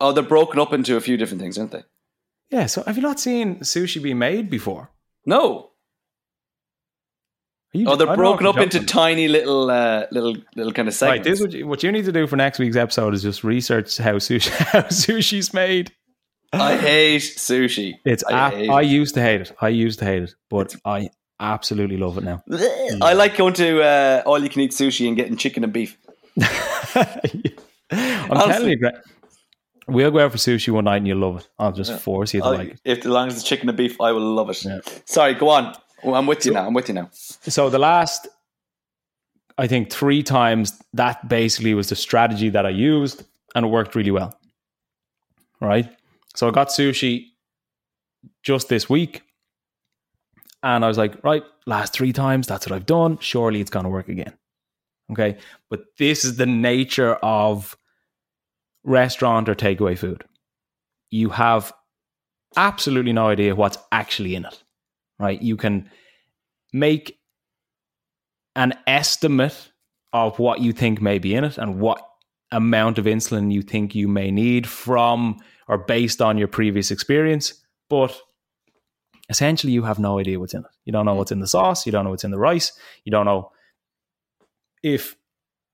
oh, 0.00 0.12
they're 0.12 0.22
broken 0.22 0.58
up 0.60 0.72
into 0.72 0.96
a 0.96 1.00
few 1.00 1.16
different 1.16 1.40
things, 1.40 1.58
aren't 1.58 1.72
they? 1.72 1.84
Yeah. 2.50 2.66
So 2.66 2.82
have 2.82 2.96
you 2.96 3.02
not 3.02 3.20
seen 3.20 3.60
sushi 3.60 4.02
be 4.02 4.14
made 4.14 4.50
before? 4.50 4.90
No. 5.24 5.70
You, 7.72 7.88
oh, 7.88 7.96
they're 7.96 8.16
broken 8.16 8.46
up 8.46 8.56
into 8.56 8.84
tiny 8.84 9.28
little, 9.28 9.70
uh, 9.70 10.06
little, 10.10 10.36
little 10.54 10.72
kind 10.72 10.88
of 10.88 10.94
segments. 10.94 11.18
Right. 11.18 11.30
This 11.30 11.40
what 11.40 11.52
you, 11.52 11.66
what 11.66 11.82
you 11.82 11.92
need 11.92 12.06
to 12.06 12.12
do 12.12 12.26
for 12.26 12.36
next 12.36 12.58
week's 12.58 12.76
episode 12.76 13.12
is 13.12 13.22
just 13.22 13.44
research 13.44 13.98
how 13.98 14.14
sushi 14.14 14.48
how 14.72 14.82
sushi's 14.82 15.52
made. 15.52 15.92
I 16.52 16.76
hate 16.76 17.20
sushi. 17.20 17.94
It's 18.04 18.24
I, 18.24 18.50
hate 18.50 18.70
I 18.70 18.80
used 18.80 19.14
to 19.16 19.20
hate 19.20 19.42
it. 19.42 19.52
I 19.60 19.68
used 19.68 19.98
to 19.98 20.06
hate 20.06 20.22
it, 20.22 20.34
but 20.48 20.72
it's, 20.72 20.76
I 20.86 21.10
absolutely 21.38 21.98
love 21.98 22.16
it 22.16 22.24
now. 22.24 22.42
I 23.02 23.12
like 23.12 23.36
going 23.36 23.54
to 23.54 23.82
uh, 23.82 24.22
all 24.24 24.42
you 24.42 24.48
can 24.48 24.62
eat 24.62 24.70
sushi 24.70 25.06
and 25.06 25.16
getting 25.16 25.36
chicken 25.36 25.62
and 25.64 25.72
beef. 25.72 25.98
I'm 27.90 28.30
Honestly. 28.30 28.52
telling 28.52 28.68
you, 28.68 28.90
we'll 29.88 30.10
go 30.10 30.18
out 30.20 30.32
for 30.32 30.38
sushi 30.38 30.72
one 30.72 30.84
night 30.84 30.98
and 30.98 31.06
you'll 31.06 31.18
love 31.18 31.40
it. 31.40 31.48
I'll 31.58 31.72
just 31.72 31.92
yeah. 31.92 31.98
force 31.98 32.34
you 32.34 32.40
to 32.40 32.46
I'll, 32.46 32.54
like 32.54 32.68
it. 32.70 32.80
If 32.84 32.98
as 32.98 33.04
long 33.06 33.28
as 33.28 33.34
it's 33.36 33.44
chicken 33.44 33.68
and 33.68 33.76
beef, 33.76 34.00
I 34.00 34.12
will 34.12 34.34
love 34.34 34.50
it. 34.50 34.64
Yeah. 34.64 34.80
Sorry, 35.04 35.34
go 35.34 35.48
on. 35.48 35.76
Well, 36.02 36.14
I'm 36.14 36.26
with 36.26 36.44
you 36.44 36.52
now. 36.52 36.66
I'm 36.66 36.74
with 36.74 36.88
you 36.88 36.94
now. 36.94 37.10
So 37.12 37.70
the 37.70 37.78
last, 37.78 38.28
I 39.56 39.66
think, 39.66 39.90
three 39.90 40.22
times 40.22 40.78
that 40.92 41.28
basically 41.28 41.74
was 41.74 41.88
the 41.88 41.96
strategy 41.96 42.50
that 42.50 42.66
I 42.66 42.70
used, 42.70 43.24
and 43.54 43.64
it 43.66 43.68
worked 43.68 43.94
really 43.94 44.10
well. 44.10 44.38
Right. 45.60 45.90
So 46.34 46.48
I 46.48 46.50
got 46.50 46.68
sushi 46.68 47.28
just 48.42 48.68
this 48.68 48.90
week, 48.90 49.22
and 50.62 50.84
I 50.84 50.88
was 50.88 50.98
like, 50.98 51.22
right, 51.24 51.42
last 51.66 51.94
three 51.94 52.12
times, 52.12 52.46
that's 52.46 52.66
what 52.66 52.74
I've 52.74 52.86
done. 52.86 53.18
Surely 53.18 53.60
it's 53.60 53.70
going 53.70 53.84
to 53.84 53.90
work 53.90 54.08
again. 54.08 54.34
Okay. 55.12 55.38
But 55.70 55.84
this 55.98 56.24
is 56.24 56.36
the 56.36 56.46
nature 56.46 57.14
of 57.16 57.76
restaurant 58.84 59.48
or 59.48 59.54
takeaway 59.54 59.98
food. 59.98 60.24
You 61.10 61.30
have 61.30 61.72
absolutely 62.56 63.12
no 63.12 63.28
idea 63.28 63.54
what's 63.54 63.78
actually 63.92 64.34
in 64.34 64.44
it, 64.44 64.62
right? 65.18 65.40
You 65.40 65.56
can 65.56 65.90
make 66.72 67.18
an 68.54 68.74
estimate 68.86 69.70
of 70.12 70.38
what 70.38 70.60
you 70.60 70.72
think 70.72 71.00
may 71.00 71.18
be 71.18 71.34
in 71.34 71.44
it 71.44 71.58
and 71.58 71.78
what 71.78 72.02
amount 72.52 72.98
of 72.98 73.04
insulin 73.04 73.52
you 73.52 73.62
think 73.62 73.94
you 73.94 74.08
may 74.08 74.30
need 74.30 74.66
from 74.66 75.38
or 75.68 75.78
based 75.78 76.22
on 76.22 76.38
your 76.38 76.48
previous 76.48 76.90
experience. 76.90 77.54
But 77.90 78.18
essentially, 79.28 79.72
you 79.72 79.82
have 79.82 79.98
no 79.98 80.18
idea 80.18 80.40
what's 80.40 80.54
in 80.54 80.60
it. 80.60 80.70
You 80.84 80.92
don't 80.92 81.06
know 81.06 81.14
what's 81.14 81.32
in 81.32 81.40
the 81.40 81.46
sauce. 81.46 81.86
You 81.86 81.92
don't 81.92 82.04
know 82.04 82.10
what's 82.10 82.24
in 82.24 82.30
the 82.30 82.38
rice. 82.38 82.72
You 83.04 83.10
don't 83.10 83.26
know 83.26 83.50
if, 84.82 85.16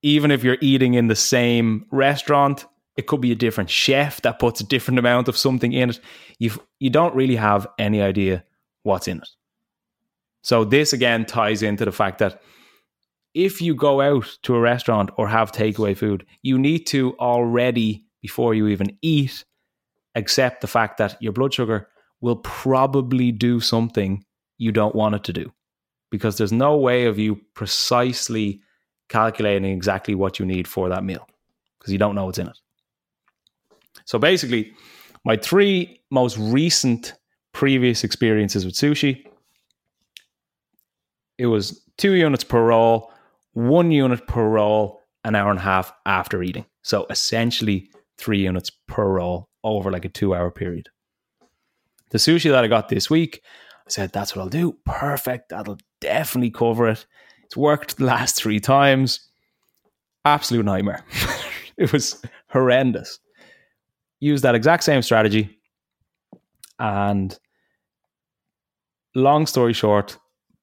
even 0.01 0.31
if 0.31 0.43
you're 0.43 0.57
eating 0.61 0.93
in 0.93 1.07
the 1.07 1.15
same 1.15 1.85
restaurant, 1.91 2.65
it 2.95 3.07
could 3.07 3.21
be 3.21 3.31
a 3.31 3.35
different 3.35 3.69
chef 3.69 4.21
that 4.21 4.39
puts 4.39 4.61
a 4.61 4.65
different 4.65 4.99
amount 4.99 5.27
of 5.27 5.37
something 5.37 5.73
in 5.73 5.91
it. 5.91 5.99
You 6.37 6.51
you 6.79 6.89
don't 6.89 7.15
really 7.15 7.35
have 7.35 7.67
any 7.79 8.01
idea 8.01 8.43
what's 8.83 9.07
in 9.07 9.17
it. 9.17 9.29
So 10.41 10.63
this 10.63 10.93
again 10.93 11.25
ties 11.25 11.63
into 11.63 11.85
the 11.85 11.91
fact 11.91 12.19
that 12.19 12.41
if 13.33 13.61
you 13.61 13.73
go 13.73 14.01
out 14.01 14.37
to 14.43 14.55
a 14.55 14.59
restaurant 14.59 15.09
or 15.17 15.27
have 15.27 15.51
takeaway 15.51 15.97
food, 15.97 16.25
you 16.43 16.59
need 16.59 16.85
to 16.87 17.15
already 17.17 18.05
before 18.21 18.53
you 18.53 18.67
even 18.67 18.95
eat 19.01 19.43
accept 20.15 20.61
the 20.61 20.67
fact 20.67 20.97
that 20.97 21.21
your 21.21 21.33
blood 21.33 21.53
sugar 21.53 21.87
will 22.21 22.37
probably 22.37 23.31
do 23.31 23.59
something 23.59 24.23
you 24.57 24.71
don't 24.71 24.95
want 24.95 25.15
it 25.15 25.23
to 25.23 25.33
do 25.33 25.51
because 26.11 26.37
there's 26.37 26.51
no 26.51 26.77
way 26.77 27.05
of 27.05 27.17
you 27.17 27.41
precisely 27.55 28.61
calculating 29.13 29.71
exactly 29.71 30.15
what 30.15 30.39
you 30.39 30.45
need 30.45 30.67
for 30.67 30.89
that 30.89 31.03
meal 31.03 31.27
because 31.79 31.93
you 31.93 31.99
don't 31.99 32.15
know 32.15 32.25
what's 32.25 32.39
in 32.39 32.47
it. 32.47 32.57
So 34.05 34.19
basically, 34.19 34.73
my 35.23 35.37
three 35.37 36.01
most 36.11 36.37
recent 36.37 37.13
previous 37.53 38.03
experiences 38.03 38.65
with 38.65 38.73
sushi 38.73 39.25
it 41.37 41.47
was 41.47 41.81
two 41.97 42.13
units 42.13 42.43
per 42.43 42.63
roll, 42.63 43.11
one 43.53 43.91
unit 43.91 44.27
per 44.27 44.47
roll, 44.47 45.01
an 45.23 45.35
hour 45.35 45.49
and 45.49 45.59
a 45.59 45.63
half 45.63 45.93
after 46.05 46.43
eating. 46.43 46.65
So 46.83 47.05
essentially, 47.09 47.89
three 48.17 48.39
units 48.39 48.69
per 48.87 49.07
roll 49.07 49.49
over 49.63 49.91
like 49.91 50.05
a 50.05 50.09
two 50.09 50.35
hour 50.35 50.51
period. 50.51 50.89
The 52.11 52.17
sushi 52.17 52.51
that 52.51 52.63
I 52.63 52.67
got 52.67 52.89
this 52.89 53.09
week, 53.09 53.41
I 53.87 53.89
said, 53.89 54.11
that's 54.11 54.35
what 54.35 54.43
I'll 54.43 54.49
do. 54.49 54.77
Perfect. 54.85 55.49
That'll 55.49 55.79
definitely 55.99 56.51
cover 56.51 56.87
it. 56.89 57.05
It's 57.53 57.57
worked 57.57 57.97
the 57.97 58.05
last 58.05 58.35
three 58.35 58.59
times. 58.59 59.29
Absolute 60.25 60.65
nightmare. 60.65 61.05
it 61.77 61.93
was 61.93 62.19
horrendous 62.47 63.19
Used 64.19 64.43
that 64.43 64.55
exact 64.55 64.83
same 64.83 65.03
strategy. 65.03 65.55
And 66.79 67.37
long 69.13 69.45
story 69.45 69.73
short, 69.73 70.17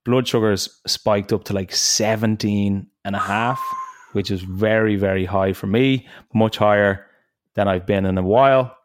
blood 0.05 0.27
sugars 0.27 0.81
spiked 0.85 1.33
up 1.33 1.45
to 1.45 1.53
like 1.53 1.73
17 1.73 2.89
and 3.05 3.15
a 3.15 3.21
half, 3.21 3.63
which 4.11 4.33
is 4.33 4.41
very, 4.41 4.97
very 4.97 5.27
high 5.27 5.53
for 5.53 5.69
me, 5.69 6.09
much 6.35 6.57
higher 6.57 7.07
than 7.55 7.69
I've 7.69 7.87
been 7.87 8.05
in 8.05 8.19
a 8.19 8.23
while. 8.23 8.77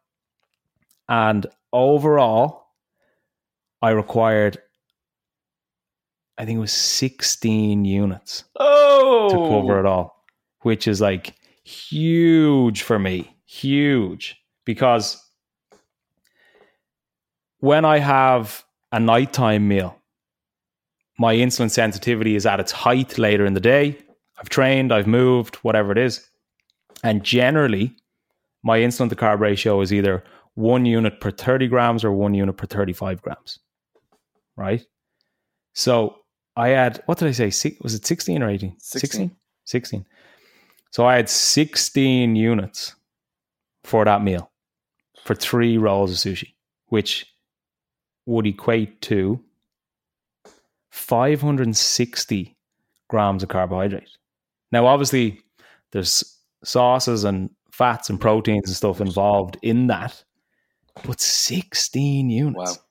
And 1.10 1.48
overall, 1.74 2.68
I 3.82 3.90
required, 3.90 4.60
I 6.38 6.46
think 6.46 6.58
it 6.58 6.62
was 6.62 6.74
16 6.74 7.86
units 7.86 8.44
oh. 8.58 9.30
to 9.30 9.36
cover 9.36 9.80
it 9.80 9.86
all, 9.86 10.26
which 10.62 10.88
is 10.88 11.00
like 11.00 11.36
huge 11.64 12.82
for 12.82 13.00
me. 13.00 13.32
Huge 13.46 14.38
because 14.66 15.24
when 17.60 17.86
I 17.86 18.00
have 18.00 18.66
a 18.92 19.00
nighttime 19.00 19.68
meal, 19.68 19.98
my 21.18 21.36
insulin 21.36 21.72
sensitivity 21.72 22.36
is 22.36 22.46
at 22.46 22.60
its 22.60 22.72
height 22.72 23.18
later 23.18 23.46
in 23.46 23.54
the 23.54 23.60
day. 23.60 23.98
I've 24.38 24.50
trained, 24.50 24.92
I've 24.92 25.08
moved, 25.08 25.56
whatever 25.58 25.92
it 25.94 25.98
is. 25.98 26.28
And 27.04 27.24
generally, 27.24 27.96
my 28.64 28.80
insulin 28.80 29.10
to 29.10 29.16
carb 29.16 29.40
ratio 29.40 29.80
is 29.80 29.94
either 29.94 30.24
one 30.56 30.86
unit 30.86 31.22
per 31.22 31.32
30 31.32 31.68
grams 31.68 32.04
or 32.04 32.12
one 32.12 32.34
unit 32.34 32.58
per 32.58 32.66
35 32.66 33.22
grams. 33.22 33.60
Right? 34.58 34.86
So 35.74 36.18
I 36.56 36.70
had, 36.70 37.02
what 37.06 37.18
did 37.18 37.28
I 37.28 37.32
say? 37.32 37.78
Was 37.82 37.94
it 37.94 38.06
16 38.06 38.42
or 38.42 38.50
18? 38.50 38.76
16. 38.80 39.36
16. 39.66 40.06
So 40.92 41.06
I 41.06 41.16
had 41.16 41.30
16 41.30 42.36
units 42.36 42.96
for 43.84 44.06
that 44.06 44.24
meal 44.24 44.52
for 45.24 45.36
three 45.36 45.78
rolls 45.78 46.12
of 46.12 46.18
sushi, 46.18 46.54
which 46.88 47.26
would 48.26 48.48
equate 48.48 49.02
to 49.02 49.44
560 50.92 52.56
grams 53.10 53.44
of 53.44 53.50
carbohydrate. 53.50 54.10
Now, 54.72 54.88
obviously, 54.88 55.42
there's 55.92 56.40
sauces 56.64 57.24
and 57.24 57.50
fats 57.72 58.10
and 58.10 58.20
proteins 58.20 58.68
and 58.68 58.76
stuff 58.76 59.02
involved 59.02 59.58
in 59.62 59.88
that, 59.88 60.24
but 61.06 61.20
16 61.20 62.30
units. 62.30 62.78
Wow. 62.78 62.85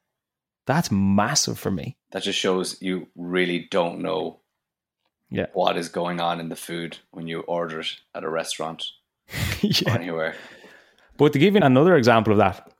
That's 0.66 0.90
massive 0.90 1.58
for 1.58 1.70
me. 1.70 1.96
That 2.12 2.22
just 2.22 2.38
shows 2.38 2.80
you 2.80 3.08
really 3.16 3.68
don't 3.70 4.00
know 4.00 4.40
yeah. 5.30 5.46
what 5.52 5.76
is 5.76 5.88
going 5.88 6.20
on 6.20 6.40
in 6.40 6.48
the 6.48 6.56
food 6.56 6.98
when 7.10 7.26
you 7.26 7.40
order 7.40 7.80
it 7.80 7.88
at 8.14 8.24
a 8.24 8.30
restaurant 8.30 8.84
yeah. 9.60 9.92
or 9.92 9.98
anywhere. 9.98 10.34
But 11.16 11.32
to 11.34 11.38
give 11.38 11.54
you 11.54 11.60
another 11.60 11.96
example 11.96 12.32
of 12.32 12.38
that, 12.38 12.70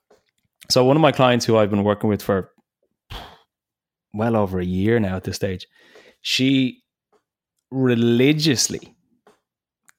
so 0.71 0.85
one 0.85 0.97
of 0.97 1.03
my 1.03 1.13
clients 1.13 1.45
who 1.45 1.57
I've 1.57 1.71
been 1.71 1.85
working 1.85 2.09
with 2.09 2.23
for 2.23 2.51
well 4.15 4.37
over 4.37 4.59
a 4.61 4.65
year 4.65 4.99
now 4.99 5.17
at 5.17 5.25
this 5.25 5.37
stage, 5.37 5.67
she 6.23 6.83
religiously 7.71 8.95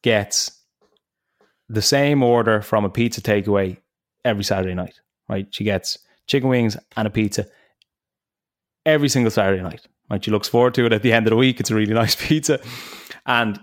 gets 0.01 0.51
the 1.69 1.81
same 1.81 2.23
order 2.23 2.61
from 2.61 2.85
a 2.85 2.89
pizza 2.89 3.21
takeaway 3.21 3.77
every 4.23 4.43
Saturday 4.43 4.73
night, 4.73 4.99
right? 5.29 5.47
She 5.51 5.63
gets 5.63 5.99
chicken 6.27 6.49
wings 6.49 6.77
and 6.95 7.07
a 7.07 7.11
pizza 7.11 7.45
every 8.85 9.09
single 9.09 9.31
Saturday 9.31 9.61
night. 9.61 9.87
Right? 10.09 10.23
She 10.23 10.31
looks 10.31 10.47
forward 10.47 10.73
to 10.75 10.85
it 10.85 10.93
at 10.93 11.01
the 11.01 11.13
end 11.13 11.25
of 11.27 11.31
the 11.31 11.37
week. 11.37 11.59
It's 11.59 11.71
a 11.71 11.75
really 11.75 11.93
nice 12.03 12.15
pizza. 12.15 12.59
And 13.25 13.59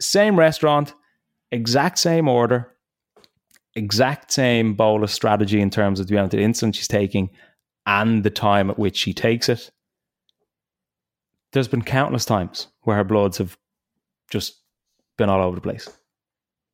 same 0.00 0.38
restaurant, 0.38 0.94
exact 1.50 1.98
same 1.98 2.28
order, 2.28 2.74
exact 3.74 4.32
same 4.32 4.74
bolus 4.74 5.12
strategy 5.12 5.60
in 5.60 5.70
terms 5.70 6.00
of 6.00 6.06
the 6.06 6.16
amount 6.16 6.34
of 6.34 6.40
insulin 6.40 6.74
she's 6.74 6.88
taking 6.88 7.30
and 7.86 8.24
the 8.24 8.30
time 8.30 8.70
at 8.70 8.78
which 8.78 8.96
she 8.96 9.12
takes 9.12 9.48
it. 9.48 9.70
There's 11.52 11.68
been 11.68 11.82
countless 11.82 12.24
times 12.24 12.68
where 12.82 12.96
her 12.96 13.04
bloods 13.04 13.38
have 13.38 13.56
just 14.30 14.62
been 15.18 15.28
all 15.28 15.42
over 15.42 15.56
the 15.56 15.60
place. 15.60 15.88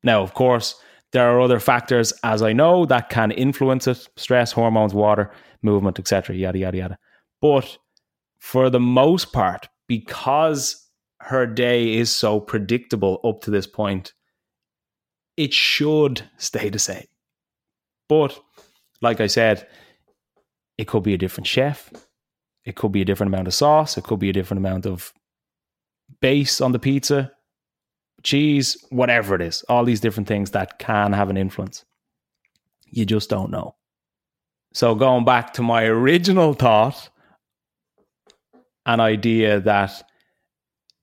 Now, 0.03 0.21
of 0.21 0.33
course, 0.33 0.75
there 1.11 1.29
are 1.29 1.41
other 1.41 1.59
factors, 1.59 2.13
as 2.23 2.41
I 2.41 2.53
know, 2.53 2.85
that 2.85 3.09
can 3.09 3.31
influence 3.31 3.87
it 3.87 4.07
stress, 4.17 4.51
hormones, 4.51 4.93
water, 4.93 5.31
movement, 5.61 5.99
etc., 5.99 6.35
yada, 6.35 6.59
yada, 6.59 6.77
yada. 6.77 6.97
But 7.41 7.77
for 8.39 8.69
the 8.69 8.79
most 8.79 9.33
part, 9.33 9.67
because 9.87 10.87
her 11.21 11.45
day 11.45 11.95
is 11.95 12.13
so 12.13 12.39
predictable 12.39 13.19
up 13.23 13.41
to 13.41 13.51
this 13.51 13.67
point, 13.67 14.13
it 15.35 15.53
should 15.53 16.23
stay 16.37 16.69
the 16.69 16.79
same. 16.79 17.05
But 18.09 18.39
like 19.01 19.21
I 19.21 19.27
said, 19.27 19.67
it 20.77 20.87
could 20.87 21.03
be 21.03 21.13
a 21.13 21.17
different 21.17 21.47
chef. 21.47 21.91
It 22.65 22.75
could 22.75 22.91
be 22.91 23.01
a 23.01 23.05
different 23.05 23.33
amount 23.33 23.47
of 23.47 23.53
sauce. 23.53 23.97
It 23.97 24.03
could 24.03 24.19
be 24.19 24.29
a 24.29 24.33
different 24.33 24.59
amount 24.59 24.85
of 24.85 25.13
base 26.21 26.61
on 26.61 26.71
the 26.71 26.79
pizza, 26.79 27.31
cheese, 28.23 28.77
whatever 28.89 29.35
it 29.35 29.41
is. 29.41 29.63
All 29.69 29.85
these 29.85 29.99
different 29.99 30.27
things 30.27 30.51
that 30.51 30.79
can 30.79 31.13
have 31.13 31.29
an 31.29 31.37
influence. 31.37 31.85
You 32.85 33.05
just 33.05 33.29
don't 33.29 33.51
know. 33.51 33.75
So, 34.73 34.95
going 34.95 35.25
back 35.25 35.53
to 35.53 35.61
my 35.61 35.85
original 35.85 36.53
thought 36.53 37.09
an 38.87 38.99
idea 38.99 39.59
that 39.59 40.03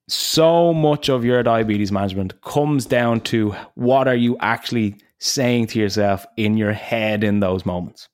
so 0.09 0.75
much 0.75 1.09
of 1.09 1.25
your 1.25 1.43
diabetes 1.43 1.93
management 1.93 2.41
comes 2.41 2.87
down 2.87 3.21
to 3.21 3.55
what 3.75 4.09
are 4.09 4.15
you 4.15 4.37
actually 4.41 4.97
saying 5.19 5.67
to 5.69 5.79
yourself 5.79 6.27
in 6.37 6.57
your 6.57 6.73
head 6.73 7.23
in 7.23 7.41
those 7.41 7.65
moments. 7.65 8.09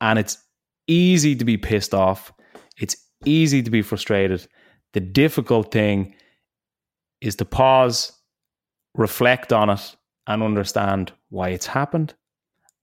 And 0.00 0.18
it's 0.18 0.38
easy 0.86 1.36
to 1.36 1.44
be 1.44 1.56
pissed 1.56 1.94
off. 1.94 2.32
It's 2.78 2.96
easy 3.24 3.62
to 3.62 3.70
be 3.70 3.82
frustrated. 3.82 4.46
The 4.94 5.00
difficult 5.00 5.70
thing 5.70 6.14
is 7.20 7.36
to 7.36 7.44
pause, 7.44 8.12
reflect 8.94 9.52
on 9.52 9.70
it, 9.70 9.96
and 10.26 10.42
understand 10.42 11.12
why 11.28 11.50
it's 11.50 11.66
happened 11.66 12.14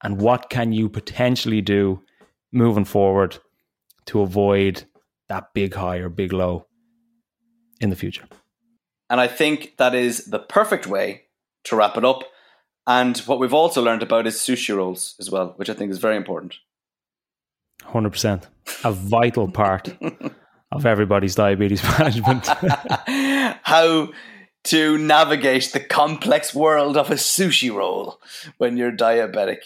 and 0.04 0.20
what 0.22 0.50
can 0.50 0.72
you 0.72 0.90
potentially 0.90 1.62
do 1.62 2.02
moving 2.52 2.86
forward 2.86 3.38
to 4.06 4.22
avoid 4.22 4.84
that 5.30 5.54
big 5.54 5.74
high 5.74 5.98
or 5.98 6.10
big 6.10 6.34
low 6.34 6.68
in 7.80 7.90
the 7.90 7.96
future. 7.96 8.26
And 9.10 9.20
I 9.20 9.28
think 9.28 9.78
that 9.78 9.94
is 9.94 10.26
the 10.26 10.40
perfect 10.40 10.88
way 10.88 11.24
to 11.66 11.76
wrap 11.76 11.98
it 11.98 12.06
up. 12.06 12.24
And 12.86 13.18
what 13.20 13.40
we've 13.40 13.54
also 13.54 13.82
learned 13.82 14.04
about 14.04 14.28
is 14.28 14.36
sushi 14.36 14.76
rolls 14.76 15.16
as 15.20 15.30
well, 15.30 15.54
which 15.56 15.70
I 15.70 15.74
think 15.74 15.92
is 15.92 16.00
very 16.00 16.18
important. 16.18 16.56
100%. 17.84 18.44
A 18.84 18.92
vital 18.92 19.50
part 19.50 19.96
of 20.72 20.86
everybody's 20.86 21.36
diabetes 21.36 21.84
management. 22.00 22.48
How 23.64 24.10
to 24.66 24.98
navigate 24.98 25.72
the 25.74 25.80
complex 25.80 26.56
world 26.56 26.98
of 26.98 27.12
a 27.12 27.16
sushi 27.16 27.74
roll 27.74 28.20
when 28.58 28.78
you're 28.78 28.92
diabetic. 28.92 29.60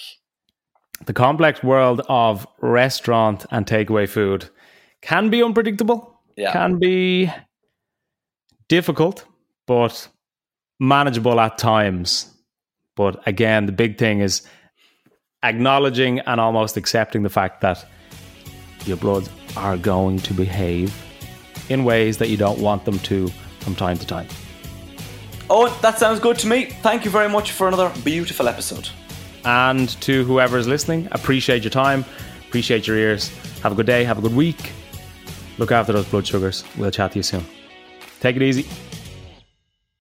The 1.05 1.13
complex 1.13 1.63
world 1.63 2.01
of 2.09 2.47
restaurant 2.59 3.45
and 3.51 3.65
takeaway 3.67 4.09
food 4.09 4.49
can 5.01 5.29
be 5.29 5.43
unpredictable, 5.43 6.19
yeah. 6.35 6.51
can 6.51 6.79
be 6.79 7.31
difficult, 8.67 9.25
but 9.65 10.07
manageable 10.79 11.39
at 11.39 11.57
times. 11.57 12.33
But 12.95 13.27
again, 13.27 13.65
the 13.65 13.71
big 13.71 13.97
thing 13.97 14.21
is 14.21 14.47
acknowledging 15.43 16.19
and 16.19 16.41
almost 16.41 16.77
accepting 16.77 17.23
the 17.23 17.29
fact 17.29 17.61
that 17.61 17.85
your 18.85 18.97
bloods 18.97 19.29
are 19.55 19.77
going 19.77 20.19
to 20.19 20.33
behave 20.33 20.95
in 21.69 21.83
ways 21.83 22.17
that 22.17 22.29
you 22.29 22.37
don't 22.37 22.59
want 22.59 22.85
them 22.85 22.99
to 22.99 23.27
from 23.59 23.75
time 23.75 23.97
to 23.97 24.07
time. 24.07 24.27
Oh, 25.49 25.77
that 25.81 25.97
sounds 25.97 26.19
good 26.19 26.37
to 26.39 26.47
me. 26.47 26.65
Thank 26.65 27.05
you 27.05 27.11
very 27.11 27.29
much 27.29 27.51
for 27.51 27.67
another 27.67 27.91
beautiful 28.03 28.47
episode. 28.47 28.89
And 29.45 29.89
to 30.01 30.25
whoever 30.25 30.57
is 30.57 30.67
listening, 30.67 31.07
appreciate 31.11 31.63
your 31.63 31.71
time, 31.71 32.03
appreciate 32.47 32.87
your 32.87 32.97
ears. 32.97 33.29
Have 33.61 33.71
a 33.71 33.75
good 33.75 33.85
day, 33.85 34.03
have 34.03 34.17
a 34.17 34.21
good 34.21 34.35
week. 34.35 34.71
Look 35.57 35.71
after 35.71 35.93
those 35.93 36.05
blood 36.05 36.27
sugars. 36.27 36.63
We'll 36.77 36.91
chat 36.91 37.11
to 37.13 37.19
you 37.19 37.23
soon. 37.23 37.45
Take 38.19 38.35
it 38.35 38.41
easy. 38.41 38.65